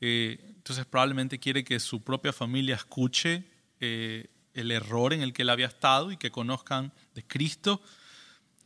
[0.00, 3.44] Eh, entonces probablemente quiere que su propia familia escuche
[3.80, 7.80] eh, el error en el que él había estado y que conozcan de Cristo.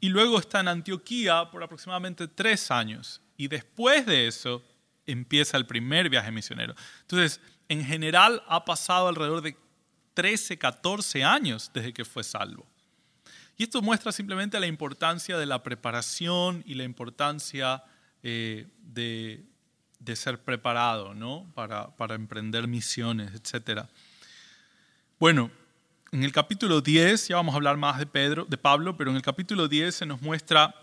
[0.00, 3.20] Y luego está en Antioquía por aproximadamente tres años.
[3.36, 4.62] Y después de eso
[5.06, 6.74] empieza el primer viaje misionero.
[7.02, 9.56] Entonces, en general ha pasado alrededor de
[10.14, 12.66] 13, 14 años desde que fue salvo.
[13.60, 17.84] Y esto muestra simplemente la importancia de la preparación y la importancia
[18.22, 19.44] eh, de,
[20.16, 21.44] ser preparado ¿no?
[21.54, 23.82] para, para emprender misiones, etc.
[25.18, 25.50] Bueno,
[26.10, 29.16] en el capítulo 10, ya vamos a hablar más de, Pedro, de Pablo, pero en
[29.16, 30.74] el capítulo 10 se nos muestra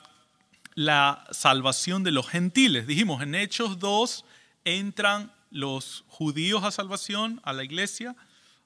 [0.75, 2.85] la salvación de los gentiles.
[2.85, 4.23] Dijimos, en Hechos 2
[4.65, 8.15] entran los judíos a salvación, a la iglesia,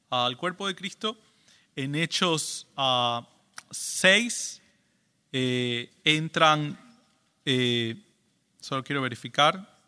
[0.09, 1.17] al cuerpo de Cristo.
[1.77, 2.67] En Hechos
[3.71, 4.61] 6 ah,
[5.33, 6.77] eh, entran,
[7.45, 7.95] eh,
[8.59, 9.79] solo quiero verificar,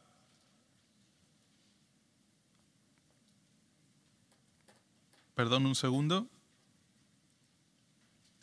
[5.35, 6.27] perdón un segundo.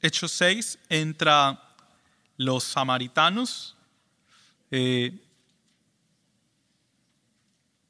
[0.02, 1.74] Hechos 6 entra
[2.36, 3.76] los samaritanos,
[4.70, 5.12] eh,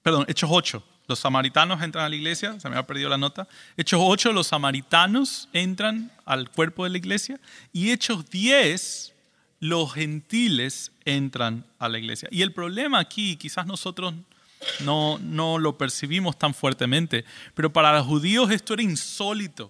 [0.03, 3.49] perdón, Hechos 8, los samaritanos entran a la iglesia, se me ha perdido la nota.
[3.77, 7.41] Hechos 8, los samaritanos entran al cuerpo de la iglesia.
[7.73, 9.13] Y Hechos 10,
[9.59, 12.29] los gentiles entran a la iglesia.
[12.31, 14.15] Y el problema aquí, quizás nosotros
[14.85, 19.65] no, no lo percibimos tan fuertemente, pero para los judíos esto era insólito.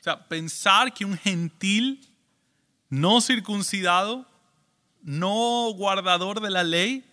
[0.00, 2.00] O sea, pensar que un gentil
[2.88, 4.26] no circuncidado,
[5.02, 7.04] no guardador de la ley,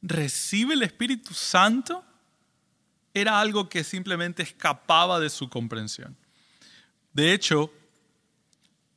[0.00, 2.02] recibe el Espíritu Santo,
[3.14, 6.16] era algo que simplemente escapaba de su comprensión.
[7.12, 7.72] De hecho,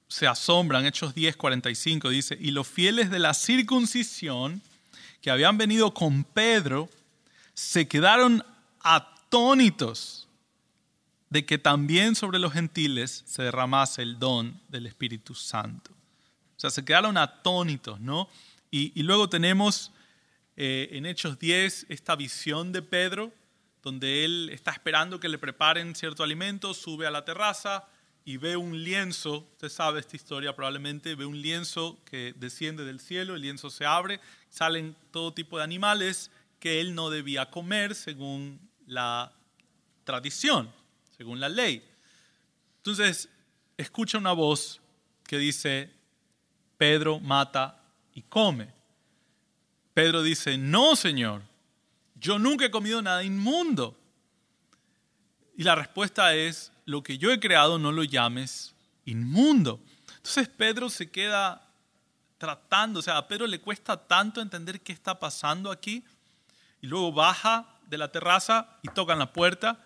[0.08, 4.62] se asombran, Hechos 10, 45 dice, y los fieles de la circuncisión
[5.22, 6.90] que habían venido con Pedro
[7.54, 8.46] se quedaron
[8.82, 10.28] atónitos
[11.30, 15.92] de que también sobre los gentiles se derramase el don del Espíritu Santo.
[16.56, 18.30] O sea, se quedaron atónitos, ¿no?
[18.72, 19.92] Y, luego tenemos
[20.58, 23.34] eh, en Hechos 10 esta visión de Pedro,
[23.86, 27.88] donde él está esperando que le preparen cierto alimento, sube a la terraza,
[28.26, 33.00] y ve un lienzo, usted sabe esta historia probablemente, ve un lienzo que desciende del
[33.00, 34.20] cielo, el lienzo se abre,
[34.50, 39.32] salen todo tipo de animales que él no debía comer según la
[40.04, 40.74] tradición,
[41.16, 41.88] según la ley.
[42.78, 43.30] Entonces,
[43.78, 44.82] escucha una voz
[45.28, 45.92] que dice,
[46.80, 47.84] Pedro mata
[48.16, 48.74] y come.
[49.94, 51.44] Pedro dice, no, Señor,
[52.26, 53.96] yo nunca he comido nada inmundo.
[55.56, 58.74] Y la respuesta es, lo que yo he creado no lo llames
[59.06, 59.80] inmundo.
[60.08, 61.70] Entonces Pedro se queda
[62.40, 66.04] tratando, o sea, a Pedro le cuesta tanto entender qué está pasando aquí,
[66.82, 69.84] y luego baja de la terraza y tocan la puerta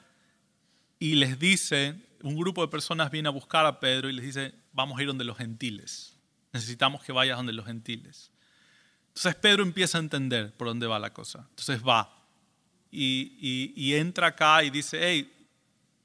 [0.98, 4.56] y les dice, un grupo de personas viene a buscar a Pedro y les dice,
[4.72, 6.18] vamos a ir donde los gentiles,
[6.54, 8.32] necesitamos que vayas donde los gentiles.
[9.10, 12.18] Entonces Pedro empieza a entender por dónde va la cosa, entonces va
[12.92, 15.32] y, entra acá y dice, hey,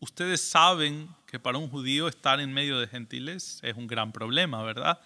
[0.01, 4.63] ustedes saben que para un judío estar en medio de gentiles es un gran problema,
[4.63, 5.01] ¿verdad?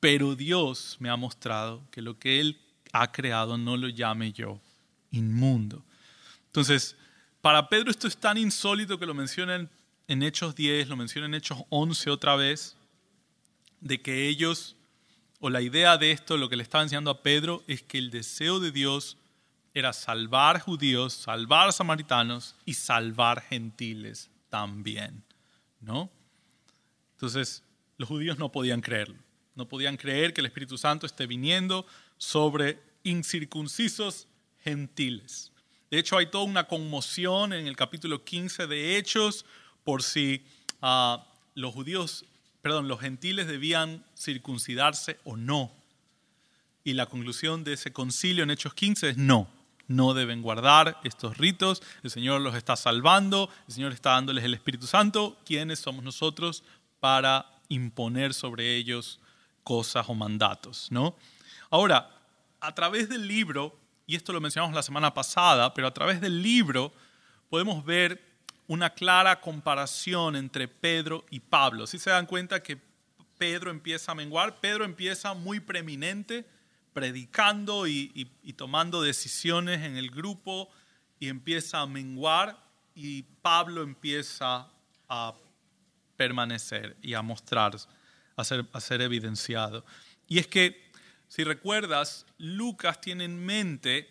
[0.00, 2.60] Pero Dios me ha mostrado que lo que Él
[2.92, 4.60] ha creado no lo llame yo
[5.10, 5.84] inmundo.
[6.46, 6.96] Entonces,
[7.40, 9.68] para Pedro esto es tan insólito que lo mencionan
[10.08, 12.76] en Hechos 10, lo mencionan en Hechos 11 otra vez,
[13.80, 14.76] de que ellos,
[15.40, 18.10] o la idea de esto, lo que le estaba enseñando a Pedro, es que el
[18.10, 19.16] deseo de Dios
[19.74, 25.22] era salvar judíos, salvar samaritanos y salvar gentiles también,
[25.80, 26.10] ¿no?
[27.12, 27.62] Entonces,
[27.96, 29.16] los judíos no podían creerlo.
[29.54, 31.86] No podían creer que el Espíritu Santo esté viniendo
[32.18, 34.26] sobre incircuncisos
[34.62, 35.52] gentiles.
[35.90, 39.44] De hecho, hay toda una conmoción en el capítulo 15 de Hechos
[39.84, 40.44] por si
[40.80, 42.24] ah, los judíos,
[42.62, 45.70] perdón, los gentiles debían circuncidarse o no.
[46.84, 51.38] Y la conclusión de ese concilio en Hechos 15 es no no deben guardar estos
[51.38, 56.04] ritos, el Señor los está salvando, el Señor está dándoles el Espíritu Santo, ¿quiénes somos
[56.04, 56.64] nosotros
[57.00, 59.20] para imponer sobre ellos
[59.64, 60.88] cosas o mandatos?
[60.90, 61.16] ¿no?
[61.70, 62.10] Ahora,
[62.60, 63.76] a través del libro,
[64.06, 66.92] y esto lo mencionamos la semana pasada, pero a través del libro
[67.50, 68.22] podemos ver
[68.68, 71.86] una clara comparación entre Pedro y Pablo.
[71.86, 72.80] Si se dan cuenta que
[73.36, 76.46] Pedro empieza a menguar, Pedro empieza muy preeminente,
[76.92, 80.68] predicando y, tomando decisiones en el grupo
[81.18, 82.62] y empieza a menguar
[82.94, 84.68] y Pablo empieza
[85.08, 85.34] a
[86.16, 87.76] permanecer y a mostrar,
[88.36, 88.44] a
[88.80, 89.84] ser, evidenciado.
[90.28, 90.90] Y es que,
[91.28, 94.08] si recuerdas, Lucas tiene en mente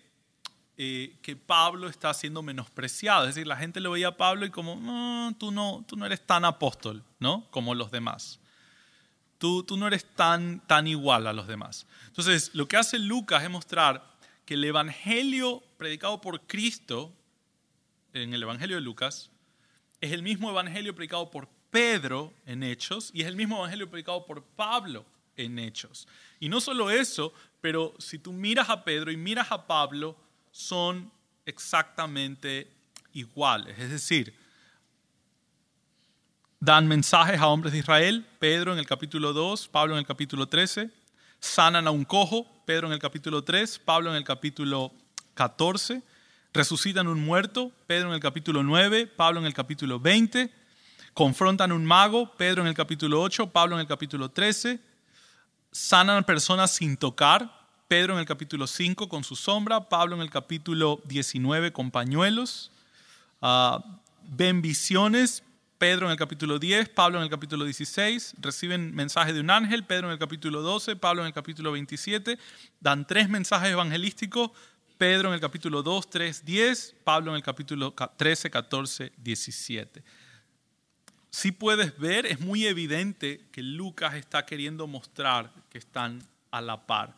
[0.77, 3.27] eh, que Pablo está siendo menospreciado.
[3.27, 6.25] Es decir, la gente lo veía a Pablo y como, tú, no, tú no eres
[6.25, 7.47] tan apóstol, ¿no?
[7.51, 8.40] Como los demás.
[9.41, 11.87] Tú, tú no eres tan, tan igual a los demás.
[12.05, 14.05] Entonces, lo que hace Lucas es mostrar
[14.45, 17.11] que el Evangelio predicado por Cristo,
[18.13, 19.31] en el Evangelio de Lucas,
[19.99, 24.27] es el mismo Evangelio predicado por Pedro en Hechos y es el mismo Evangelio predicado
[24.27, 26.07] por Pablo en Hechos.
[26.39, 30.15] Y no solo eso, pero si tú miras a Pedro y miras a Pablo,
[30.51, 31.11] son
[31.47, 32.71] exactamente
[33.13, 33.79] iguales.
[33.79, 34.35] Es decir,
[36.61, 40.47] dan mensajes a hombres de Israel, Pedro en el capítulo 2, Pablo en el capítulo
[40.47, 40.91] 13,
[41.39, 44.91] sanan a un cojo, Pedro en el capítulo 3, Pablo en el capítulo
[45.33, 46.03] 14,
[46.53, 50.53] resucitan un muerto, Pedro en el capítulo 9, Pablo en el capítulo 20,
[51.15, 54.79] confrontan un mago, Pedro en el capítulo 8, Pablo en el capítulo 13,
[55.71, 60.21] sanan a personas sin tocar, Pedro en el capítulo 5 con su sombra, Pablo en
[60.21, 62.71] el capítulo 19 con pañuelos,
[63.41, 63.79] uh,
[64.29, 65.43] ven visiones,
[65.81, 69.83] Pedro en el capítulo 10, Pablo en el capítulo 16, reciben mensaje de un ángel,
[69.83, 72.37] Pedro en el capítulo 12, Pablo en el capítulo 27,
[72.79, 74.51] dan tres mensajes evangelísticos,
[74.99, 80.03] Pedro en el capítulo 2, 3, 10, Pablo en el capítulo 13, 14, 17.
[81.31, 86.21] Si puedes ver, es muy evidente que Lucas está queriendo mostrar que están
[86.51, 87.17] a la par.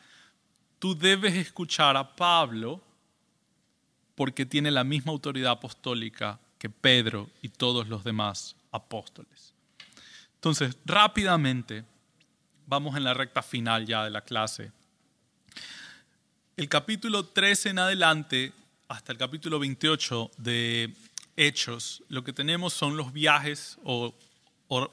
[0.80, 2.82] Tú debes escuchar a Pablo
[4.16, 9.53] porque tiene la misma autoridad apostólica que Pedro y todos los demás apóstoles.
[10.36, 11.84] Entonces, rápidamente,
[12.68, 14.72] vamos en la recta final ya de la clase.
[16.55, 18.53] El capítulo 13 en adelante,
[18.88, 20.93] hasta el capítulo 28 de
[21.36, 24.16] Hechos, lo que tenemos son los viajes o,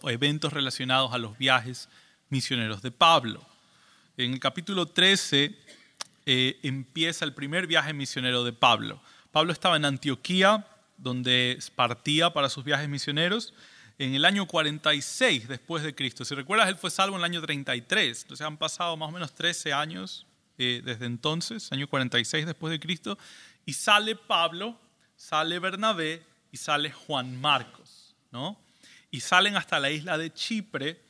[0.09, 1.89] eventos relacionados a los viajes
[2.31, 3.47] misioneros de Pablo.
[4.16, 5.57] En el capítulo 13
[6.27, 9.01] eh, empieza el primer viaje misionero de Pablo.
[9.31, 10.66] Pablo estaba en Antioquía,
[11.01, 13.55] donde partía para sus viajes misioneros,
[13.98, 16.24] en el año 46 después de Cristo.
[16.24, 19.34] Si recuerdas, él fue salvo en el año 33, entonces han pasado más o menos
[19.34, 20.26] 13 años
[20.57, 23.18] eh, desde entonces, año 46 después de Cristo,
[23.66, 24.78] y sale Pablo,
[25.16, 28.59] sale Bernabé y sale Juan Marcos, ¿no?
[29.11, 31.01] Y salen hasta la isla de Chipre,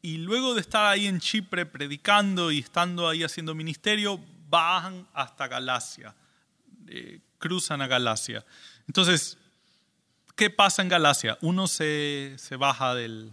[0.00, 5.48] y luego de estar ahí en Chipre predicando y estando ahí haciendo ministerio, bajan hasta
[5.48, 6.14] Galacia,
[6.86, 8.44] eh, cruzan a Galacia.
[8.88, 9.38] Entonces,
[10.34, 11.38] ¿qué pasa en Galacia?
[11.42, 13.32] Uno se, baja del,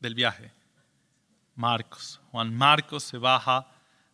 [0.00, 0.52] viaje.
[1.54, 2.20] Marcos.
[2.30, 3.66] Juan Marcos se baja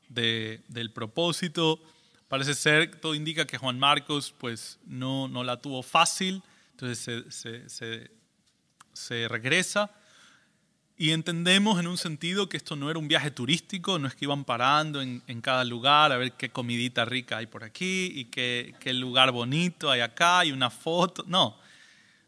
[0.09, 1.81] del propósito.
[2.27, 8.11] Parece ser, todo indica que Juan Marcos pues, no, no la tuvo fácil, entonces se,
[8.93, 9.91] se regresa
[11.03, 14.25] y entendemos en un sentido que esto no era un viaje turístico, no es que
[14.25, 18.77] iban parando en, cada lugar a ver qué comidita rica hay por aquí y qué,
[18.79, 21.25] qué, lugar bonito hay acá y una foto.
[21.27, 21.57] No,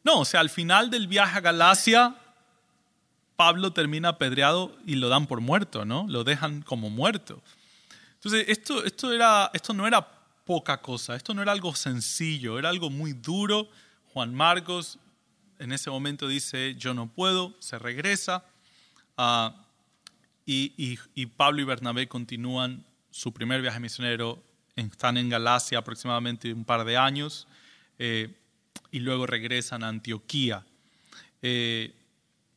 [0.02, 2.16] no, o sea, al final del viaje a Galacia,
[3.36, 6.06] Pablo termina apedreado y lo dan por muerto, ¿no?
[6.08, 7.40] Lo dejan como muerto.
[8.14, 10.04] Entonces, esto, esto, era, esto no era
[10.44, 13.68] poca cosa, esto no era algo sencillo, era algo muy duro.
[14.12, 14.98] Juan Marcos
[15.60, 18.42] en ese momento dice, yo no puedo, se regresa
[19.16, 19.64] Ah,
[20.46, 24.42] y, Pablo y Bernabé continúan su primer viaje misionero,
[24.76, 27.46] están en Galacia aproximadamente un par de años
[27.98, 28.34] eh,
[28.90, 30.66] y luego regresan a Antioquía.
[31.42, 31.94] Eh,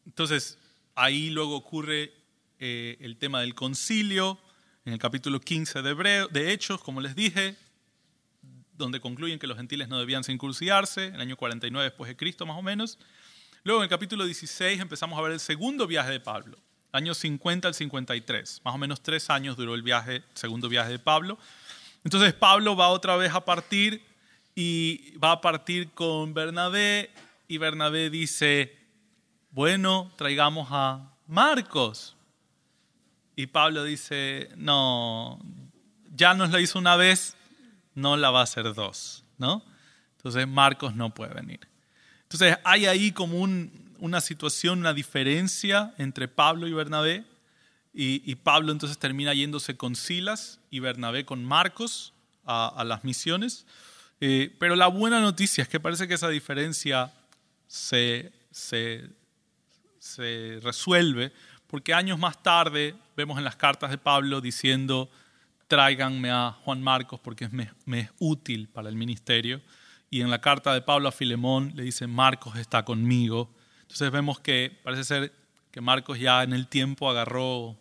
[0.06, 0.58] entonces,
[0.96, 2.14] ahí luego ocurre
[2.60, 4.40] eh, el tema del concilio,
[4.84, 7.56] en el capítulo 15 de, de Hechos, como les dije,
[8.78, 12.46] donde concluyen que los gentiles no debían circuncidarse, en el año 49 después de Cristo
[12.46, 12.98] más o menos.
[13.68, 16.58] Luego en el capítulo 16 empezamos a ver el segundo viaje de Pablo,
[16.94, 18.62] año 50 al 53.
[18.64, 21.38] Más o menos tres años duró el viaje, segundo viaje de Pablo.
[22.06, 24.02] Entonces Pablo va otra vez a partir
[24.56, 27.12] y va a partir con Bernabé
[27.50, 28.74] y Bernabé dice,
[29.52, 32.16] bueno, traigamos a Marcos.
[33.36, 35.42] Y Pablo dice, no,
[36.16, 37.36] ya nos la hizo una vez,
[37.96, 39.62] no la va a hacer dos, ¿no?
[40.16, 41.68] Entonces Marcos no puede venir.
[42.30, 43.40] Entonces hay ahí como
[44.00, 47.24] una situación, una diferencia entre Pablo y Bernabé.
[47.94, 52.14] Y, Pablo entonces termina yéndose con Silas y Bernabé con Marcos
[52.46, 53.66] a, las misiones.
[54.20, 57.14] Eh, pero la buena noticia es que parece que esa diferencia
[57.68, 59.10] se, se,
[60.62, 61.32] resuelve
[61.66, 65.10] porque años más tarde vemos en las cartas de Pablo diciendo,
[65.68, 67.48] tráiganme a Juan Marcos porque
[67.86, 69.62] me es útil para el ministerio
[70.10, 73.50] y en la carta de Pablo a Filemón le dice, Marcos está conmigo.
[73.82, 75.34] Entonces vemos que parece ser
[75.72, 77.78] que Marcos ya en el tiempo agarró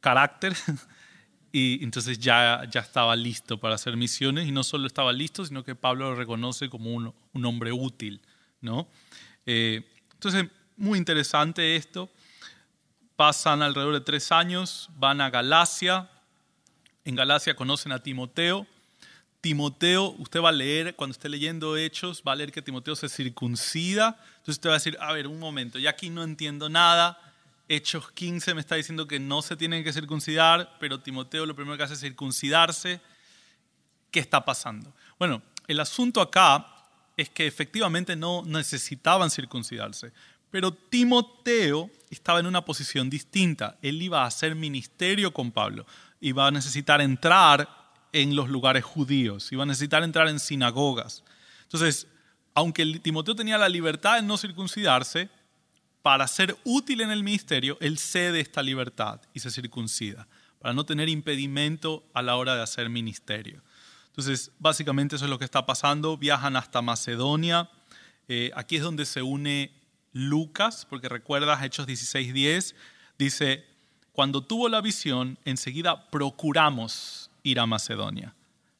[0.00, 0.54] carácter
[1.52, 5.64] y entonces ya, ya estaba listo para hacer misiones y no solo estaba listo, sino
[5.64, 8.20] que Pablo lo reconoce como un, un hombre útil.
[8.60, 8.88] ¿no?
[9.46, 10.46] Eh, entonces,
[10.76, 12.10] muy interesante esto.
[13.16, 16.10] Pasan alrededor de tres años, van a Galacia.
[17.04, 18.66] En Galacia conocen a Timoteo
[19.40, 23.08] Timoteo, usted va a leer, cuando esté leyendo Hechos, va a leer que Timoteo se
[23.08, 24.18] circuncida.
[24.38, 27.18] Entonces usted va a decir, a ver, un momento, ya aquí no entiendo nada.
[27.68, 31.76] Hechos 15 me está diciendo que no se tienen que circuncidar, pero Timoteo lo primero
[31.76, 33.00] que hace es circuncidarse.
[34.10, 34.92] ¿Qué está pasando?
[35.18, 36.66] Bueno, el asunto acá
[37.16, 40.12] es que efectivamente no necesitaban circuncidarse,
[40.50, 43.78] pero Timoteo estaba en una posición distinta.
[43.80, 45.86] Él iba a hacer ministerio con Pablo,
[46.20, 47.79] iba a necesitar entrar
[48.12, 51.24] en los lugares judíos, iba a necesitar entrar en sinagogas.
[51.62, 52.06] Entonces,
[52.54, 55.28] aunque Timoteo tenía la libertad de no circuncidarse,
[56.02, 60.26] para ser útil en el ministerio, él cede esta libertad y se circuncida,
[60.58, 63.62] para no tener impedimento a la hora de hacer ministerio.
[64.06, 66.16] Entonces, básicamente eso es lo que está pasando.
[66.16, 67.70] Viajan hasta Macedonia.
[68.28, 69.72] Eh, aquí es donde se une
[70.12, 72.74] Lucas, porque recuerdas Hechos 16:10,
[73.18, 73.64] dice,
[74.12, 78.34] cuando tuvo la visión, enseguida procuramos ir a Macedonia,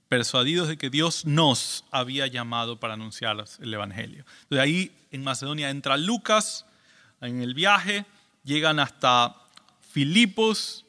[0.08, 4.24] persuadidos de que Dios nos había llamado para anunciar el Evangelio.
[4.48, 6.66] De ahí en Macedonia entra Lucas
[7.20, 8.06] en el viaje,
[8.44, 9.36] llegan hasta
[9.80, 10.84] Filipos.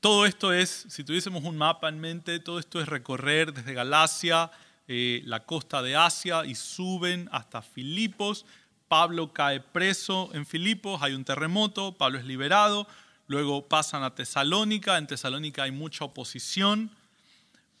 [0.00, 4.50] Todo esto es, si tuviésemos un mapa en mente, todo esto es recorrer desde Galacia,
[4.86, 8.46] eh, la costa de Asia y suben hasta Filipos.
[8.88, 12.88] Pablo cae preso en Filipos, hay un terremoto, Pablo es liberado,
[13.26, 16.90] luego pasan a Tesalónica, en Tesalónica hay mucha oposición,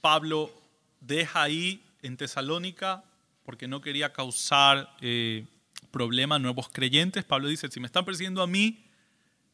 [0.00, 0.52] Pablo
[1.00, 3.04] deja ahí en Tesalónica
[3.44, 5.46] porque no quería causar eh,
[5.90, 7.24] problemas a nuevos creyentes.
[7.24, 8.84] Pablo dice, si me están persiguiendo a mí,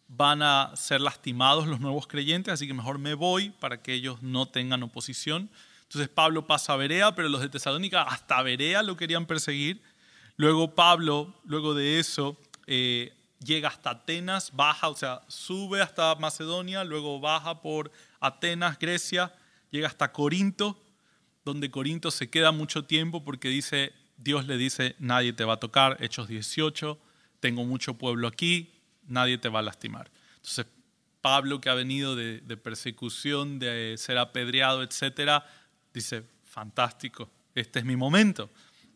[0.09, 4.22] van a ser lastimados los nuevos creyentes, así que mejor me voy para que ellos
[4.22, 5.51] no tengan oposición.
[5.82, 9.80] Entonces Pablo pasa a Berea, pero los de Tesalónica hasta Berea lo querían perseguir.
[10.36, 12.36] Luego Pablo, luego de eso,
[12.66, 19.32] eh, llega hasta Atenas, baja, o sea, sube hasta Macedonia, luego baja por Atenas, Grecia,
[19.75, 20.81] llega hasta Corinto,
[21.45, 25.57] donde Corinto se queda mucho tiempo porque dice, Dios le dice, nadie te va a
[25.57, 26.97] tocar, Hechos 18,
[27.41, 28.72] tengo mucho pueblo aquí,
[29.09, 30.12] nadie te va a lastimar.
[30.37, 30.66] Entonces,
[31.20, 35.45] Pablo, que ha venido de, persecución, de ser apedreado, etcétera,
[35.93, 38.51] dice, fantástico, este es mi momento.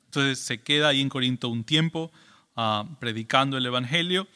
[0.05, 2.13] Entonces se queda ahí en Corinto un tiempo
[2.55, 4.29] ah, predicando el Evangelio.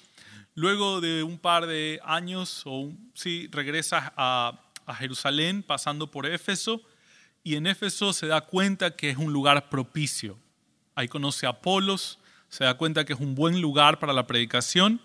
[0.55, 6.82] Luego de un par de años, o sí, regresa a, Jerusalén pasando por Éfeso
[7.45, 10.38] y en Éfeso se da cuenta que es un lugar propicio.
[10.95, 12.18] Ahí conoce a Apolos,
[12.49, 15.01] se da cuenta que es un buen lugar para la predicación.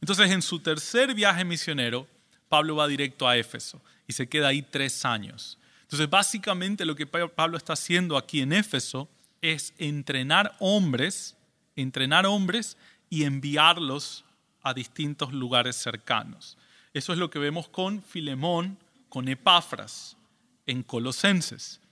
[0.00, 2.06] Entonces en su tercer viaje misionero,
[2.48, 5.58] Pablo va directo a Éfeso y se queda ahí tres años.
[5.92, 9.10] Entonces, básicamente lo que Pablo está haciendo aquí en Éfeso
[9.42, 11.36] es entrenar hombres,
[11.76, 12.78] entrenar hombres
[13.10, 14.24] y enviarlos
[14.62, 16.56] a distintos lugares cercanos.
[16.94, 18.78] Eso es lo que vemos con Filemón,
[19.12, 20.16] con Epafras,
[20.64, 21.82] en Colosenses,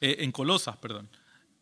[0.00, 1.10] eh, en Colosas, perdón.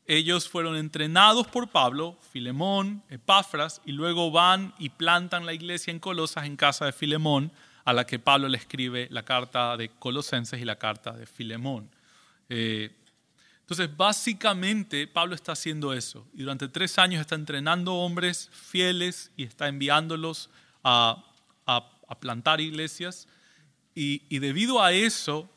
[0.07, 5.99] Ellos fueron entrenados por Pablo, Filemón, Epafras, y luego van y plantan la iglesia en
[5.99, 7.51] Colosas en casa de Filemón,
[7.85, 11.91] a la que Pablo le escribe la carta de Colosenses y la carta de Filemón.
[12.49, 12.95] Eh,
[13.63, 16.29] entonces, básicamente, Pablo está haciendo eso.
[16.33, 20.49] Y durante tres años está entrenando hombres fieles y está enviándolos
[20.85, 21.25] a,
[22.21, 23.27] plantar iglesias.
[23.95, 25.49] Y, y, debido a eso,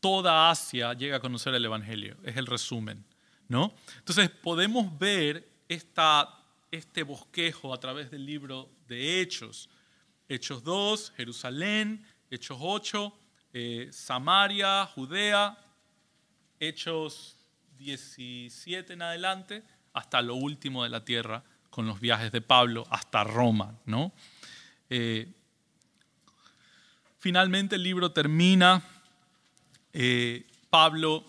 [0.00, 2.16] toda Asia llega a conocer el Evangelio.
[2.24, 3.04] Es el resumen.
[3.48, 3.74] ¿no?
[3.98, 6.28] Entonces, podemos ver esta,
[6.70, 9.68] este bosquejo a través del libro de Hechos
[10.32, 13.12] Hechos 2, Jerusalén, Hechos 8,
[13.52, 15.58] eh, Samaria, Judea,
[16.58, 17.36] Hechos
[17.76, 19.62] 17 en adelante,
[19.92, 23.78] hasta lo último de la tierra, con los viajes de Pablo hasta Roma.
[23.84, 24.12] ¿no?
[24.88, 25.34] Eh,
[27.22, 28.82] finalmente el libro termina,
[29.92, 31.24] eh, Pablo,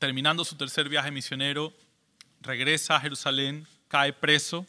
[0.00, 1.72] terminando su tercer viaje misionero,
[2.40, 4.66] regresa a Jerusalén, cae preso,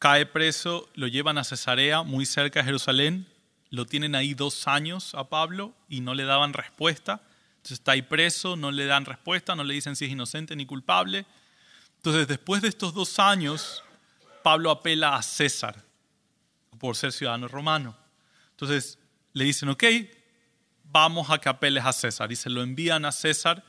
[0.00, 3.24] cae preso, lo llevan a Cesarea, muy cerca de Jerusalén,
[3.70, 7.22] lo tienen ahí dos años a Pablo y no le daban respuesta.
[7.58, 10.66] Entonces está ahí preso, no le dan respuesta, no le dicen si es inocente ni
[10.66, 11.24] culpable.
[11.98, 13.84] Entonces después de estos dos años,
[14.42, 15.84] Pablo apela a César
[16.80, 18.07] por ser ciudadano romano.
[18.60, 18.98] Entonces
[19.34, 19.84] le dicen, ok,
[20.90, 22.32] vamos a que apeles a César.
[22.32, 23.62] Y se lo envían a César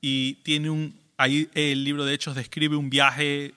[0.00, 3.54] y tiene un, ahí el libro de Hechos describe un viaje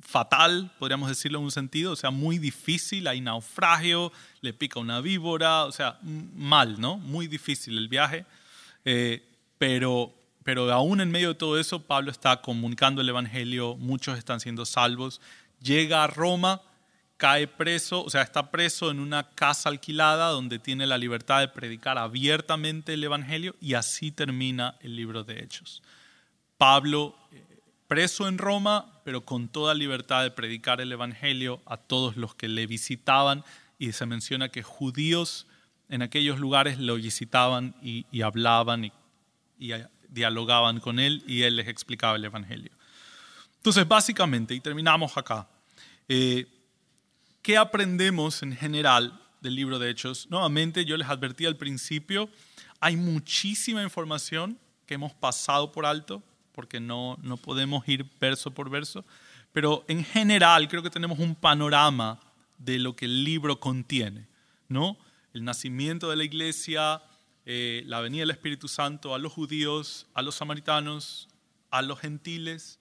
[0.00, 5.02] fatal, podríamos decirlo en un sentido, o sea, muy difícil, hay naufragio, le pica una
[5.02, 6.96] víbora, o sea, mal, ¿no?
[6.96, 8.24] Muy difícil el viaje,
[8.86, 9.22] eh,
[9.58, 14.40] pero, pero aún en medio de todo eso, Pablo está comunicando el Evangelio, muchos están
[14.40, 15.20] siendo salvos,
[15.60, 16.62] llega a Roma,
[17.20, 21.48] cae preso, o sea, está preso en una casa alquilada donde tiene la libertad de
[21.48, 25.82] predicar abiertamente el Evangelio y así termina el libro de Hechos.
[26.56, 27.14] Pablo
[27.88, 32.48] preso en Roma, pero con toda libertad de predicar el Evangelio a todos los que
[32.48, 33.44] le visitaban
[33.78, 35.46] y se menciona que judíos
[35.90, 38.92] en aquellos lugares lo visitaban y, hablaban y,
[40.08, 42.72] dialogaban con él y él les explicaba el Evangelio.
[43.56, 45.46] Entonces, básicamente, y terminamos acá,
[46.08, 46.46] eh,
[47.42, 50.28] ¿qué aprendemos en general del libro de Hechos?
[50.30, 52.28] Nuevamente, yo les advertí al principio,
[52.80, 56.22] hay muchísima información que hemos pasado por alto,
[56.52, 59.04] porque no, no podemos ir verso por verso,
[59.52, 62.20] pero en general creo que tenemos un panorama
[62.58, 64.26] de lo que el libro contiene,
[64.68, 64.98] ¿no?
[65.32, 67.02] El nacimiento de la iglesia,
[67.46, 71.28] eh, la venida del Espíritu Santo a los judíos, a los samaritanos,
[71.70, 72.78] a los gentiles,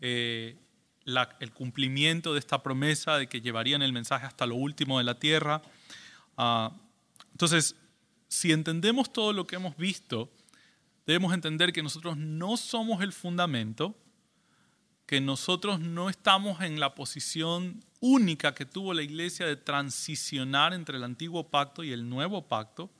[0.00, 0.56] eh,
[1.06, 5.18] el cumplimiento de esta promesa de que llevarían el mensaje hasta lo último de la
[5.18, 5.62] tierra.
[6.36, 6.72] Ah,
[7.30, 7.76] entonces,
[8.28, 10.30] si entendemos todo lo que hemos visto,
[11.06, 13.94] debemos entender que nosotros no somos el fundamento,
[15.06, 20.96] que nosotros no estamos en la posición única que tuvo la iglesia de transicionar entre
[20.96, 22.90] el antiguo pacto y el nuevo pacto.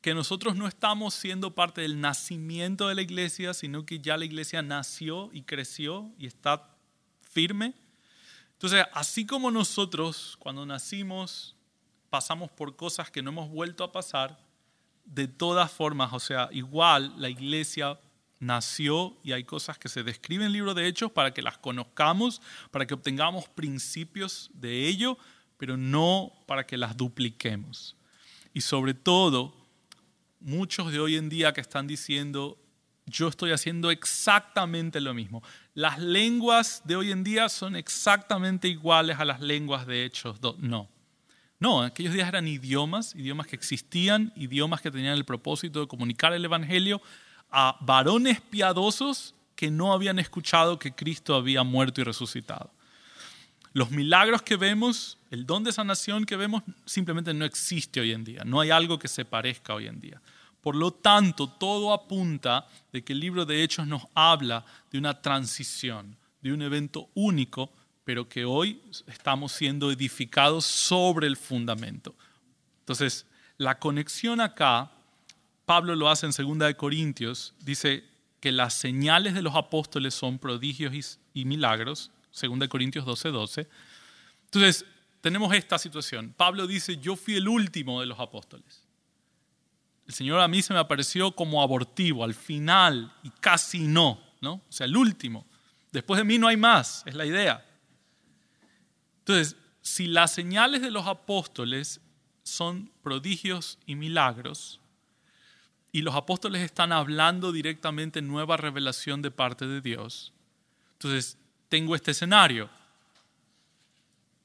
[0.00, 4.24] que nosotros no estamos siendo parte del nacimiento de la iglesia, sino que ya la
[4.24, 6.77] iglesia nació y creció y está
[7.38, 7.72] firme.
[8.54, 11.54] Entonces, así como nosotros cuando nacimos
[12.10, 14.36] pasamos por cosas que no hemos vuelto a pasar,
[15.04, 17.96] de todas formas, o sea, igual la iglesia
[18.40, 22.42] nació y hay cosas que se describen en el de Hechos para que las conozcamos,
[22.72, 25.16] para que obtengamos principios de ello,
[25.58, 27.94] pero no para que las dupliquemos.
[28.52, 29.54] Y sobre todo,
[30.40, 32.58] muchos de hoy en día que están diciendo,
[33.08, 35.42] yo estoy haciendo exactamente lo mismo.
[35.74, 40.38] Las lenguas de hoy en día son exactamente iguales a las lenguas de Hechos.
[40.58, 40.88] No.
[41.60, 46.32] No, aquellos días eran idiomas, idiomas que existían, idiomas que tenían el propósito de comunicar
[46.32, 47.02] el Evangelio
[47.50, 52.70] a varones piadosos que no habían escuchado que Cristo había muerto y resucitado.
[53.72, 58.24] Los milagros que vemos, el don de sanación que vemos, simplemente no existe hoy en
[58.24, 58.42] día.
[58.44, 60.20] No hay algo que se parezca hoy en día.
[60.60, 65.20] Por lo tanto, todo apunta de que el libro de Hechos nos habla de una
[65.20, 67.72] transición, de un evento único,
[68.04, 72.14] pero que hoy estamos siendo edificados sobre el fundamento.
[72.80, 73.26] Entonces,
[73.56, 74.90] la conexión acá
[75.68, 78.02] Pablo lo hace en 2 Corintios, dice
[78.40, 82.10] que las señales de los apóstoles son prodigios y, milagros,
[82.40, 83.68] 2 Corintios 12, 12.
[84.46, 84.86] Entonces,
[85.20, 86.32] tenemos esta situación.
[86.34, 88.87] Pablo dice, yo fui el último de los apóstoles.
[90.08, 94.54] El Señor a mí se me apareció como abortivo, al final, y casi no, ¿no?
[94.54, 95.46] O sea, el último.
[95.92, 97.64] Después de mí no hay más, es la idea.
[99.18, 102.00] Entonces, si las señales de los apóstoles
[102.42, 104.80] son prodigios y milagros,
[105.92, 110.32] y los apóstoles están hablando directamente nueva revelación de parte de Dios.
[110.94, 111.36] Entonces,
[111.68, 112.70] tengo este escenario.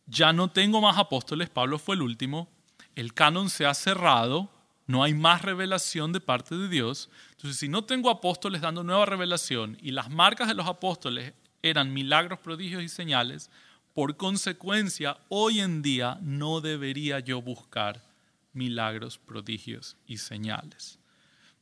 [0.07, 2.49] Ya no tengo más apóstoles, Pablo fue el último,
[2.95, 4.49] el canon se ha cerrado,
[4.85, 7.09] no hay más revelación de parte de Dios.
[7.31, 11.93] Entonces, si no tengo apóstoles dando nueva revelación y las marcas de los apóstoles eran
[11.93, 13.49] milagros, prodigios y señales,
[13.93, 18.03] por consecuencia, hoy en día no debería yo buscar
[18.51, 20.99] milagros, prodigios y señales.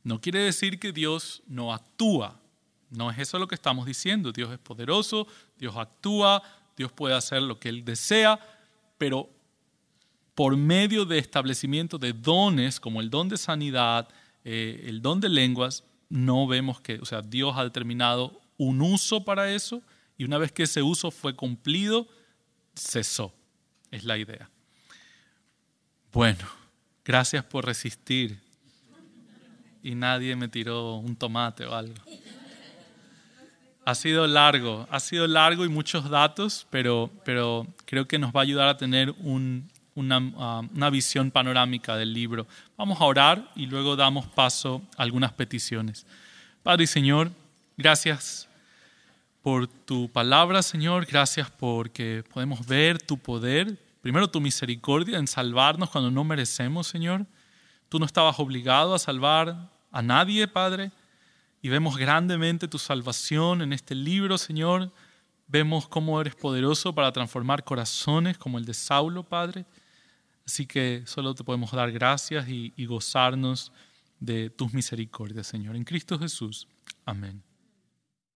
[0.03, 2.39] No quiere decir que Dios no actúa.
[2.89, 4.31] No es eso lo que estamos diciendo.
[4.31, 5.27] Dios es poderoso,
[5.57, 6.41] Dios actúa,
[6.75, 8.39] Dios puede hacer lo que Él desea,
[8.97, 9.29] pero
[10.35, 14.07] por medio de establecimiento de dones como el don de sanidad,
[14.43, 19.23] eh, el don de lenguas, no vemos que, o sea, Dios ha determinado un uso
[19.23, 19.81] para eso
[20.17, 22.07] y una vez que ese uso fue cumplido,
[22.75, 23.33] cesó.
[23.89, 24.49] Es la idea.
[26.13, 26.47] Bueno,
[27.03, 28.39] gracias por resistir
[29.83, 31.95] y nadie me tiró un tomate o algo.
[33.83, 38.41] Ha sido largo, ha sido largo y muchos datos, pero, pero creo que nos va
[38.41, 39.13] a ayudar a tener
[39.95, 42.47] una, ah, una visión panorámica del libro.
[42.77, 46.05] Vamos a orar y luego damos paso a algunas peticiones.
[46.63, 47.31] Padre y Señor,
[47.77, 48.47] gracias
[49.41, 51.05] por tu palabra, Señor.
[51.05, 53.77] Gracias porque podemos ver tu poder.
[54.01, 57.25] Primero tu misericordia en salvarnos cuando no merecemos, Señor.
[57.89, 60.91] Tú no estabas obligado a salvar a nadie, Padre,
[61.61, 64.91] y vemos grandemente tu salvación en este libro, Señor.
[65.47, 69.65] Vemos cómo eres poderoso para transformar corazones como el de Saulo, Padre.
[70.51, 73.71] Así que solo te podemos dar gracias y, y gozarnos
[74.19, 75.77] de tus misericordias, Señor.
[75.77, 76.67] En Cristo Jesús.
[77.05, 77.41] Amén.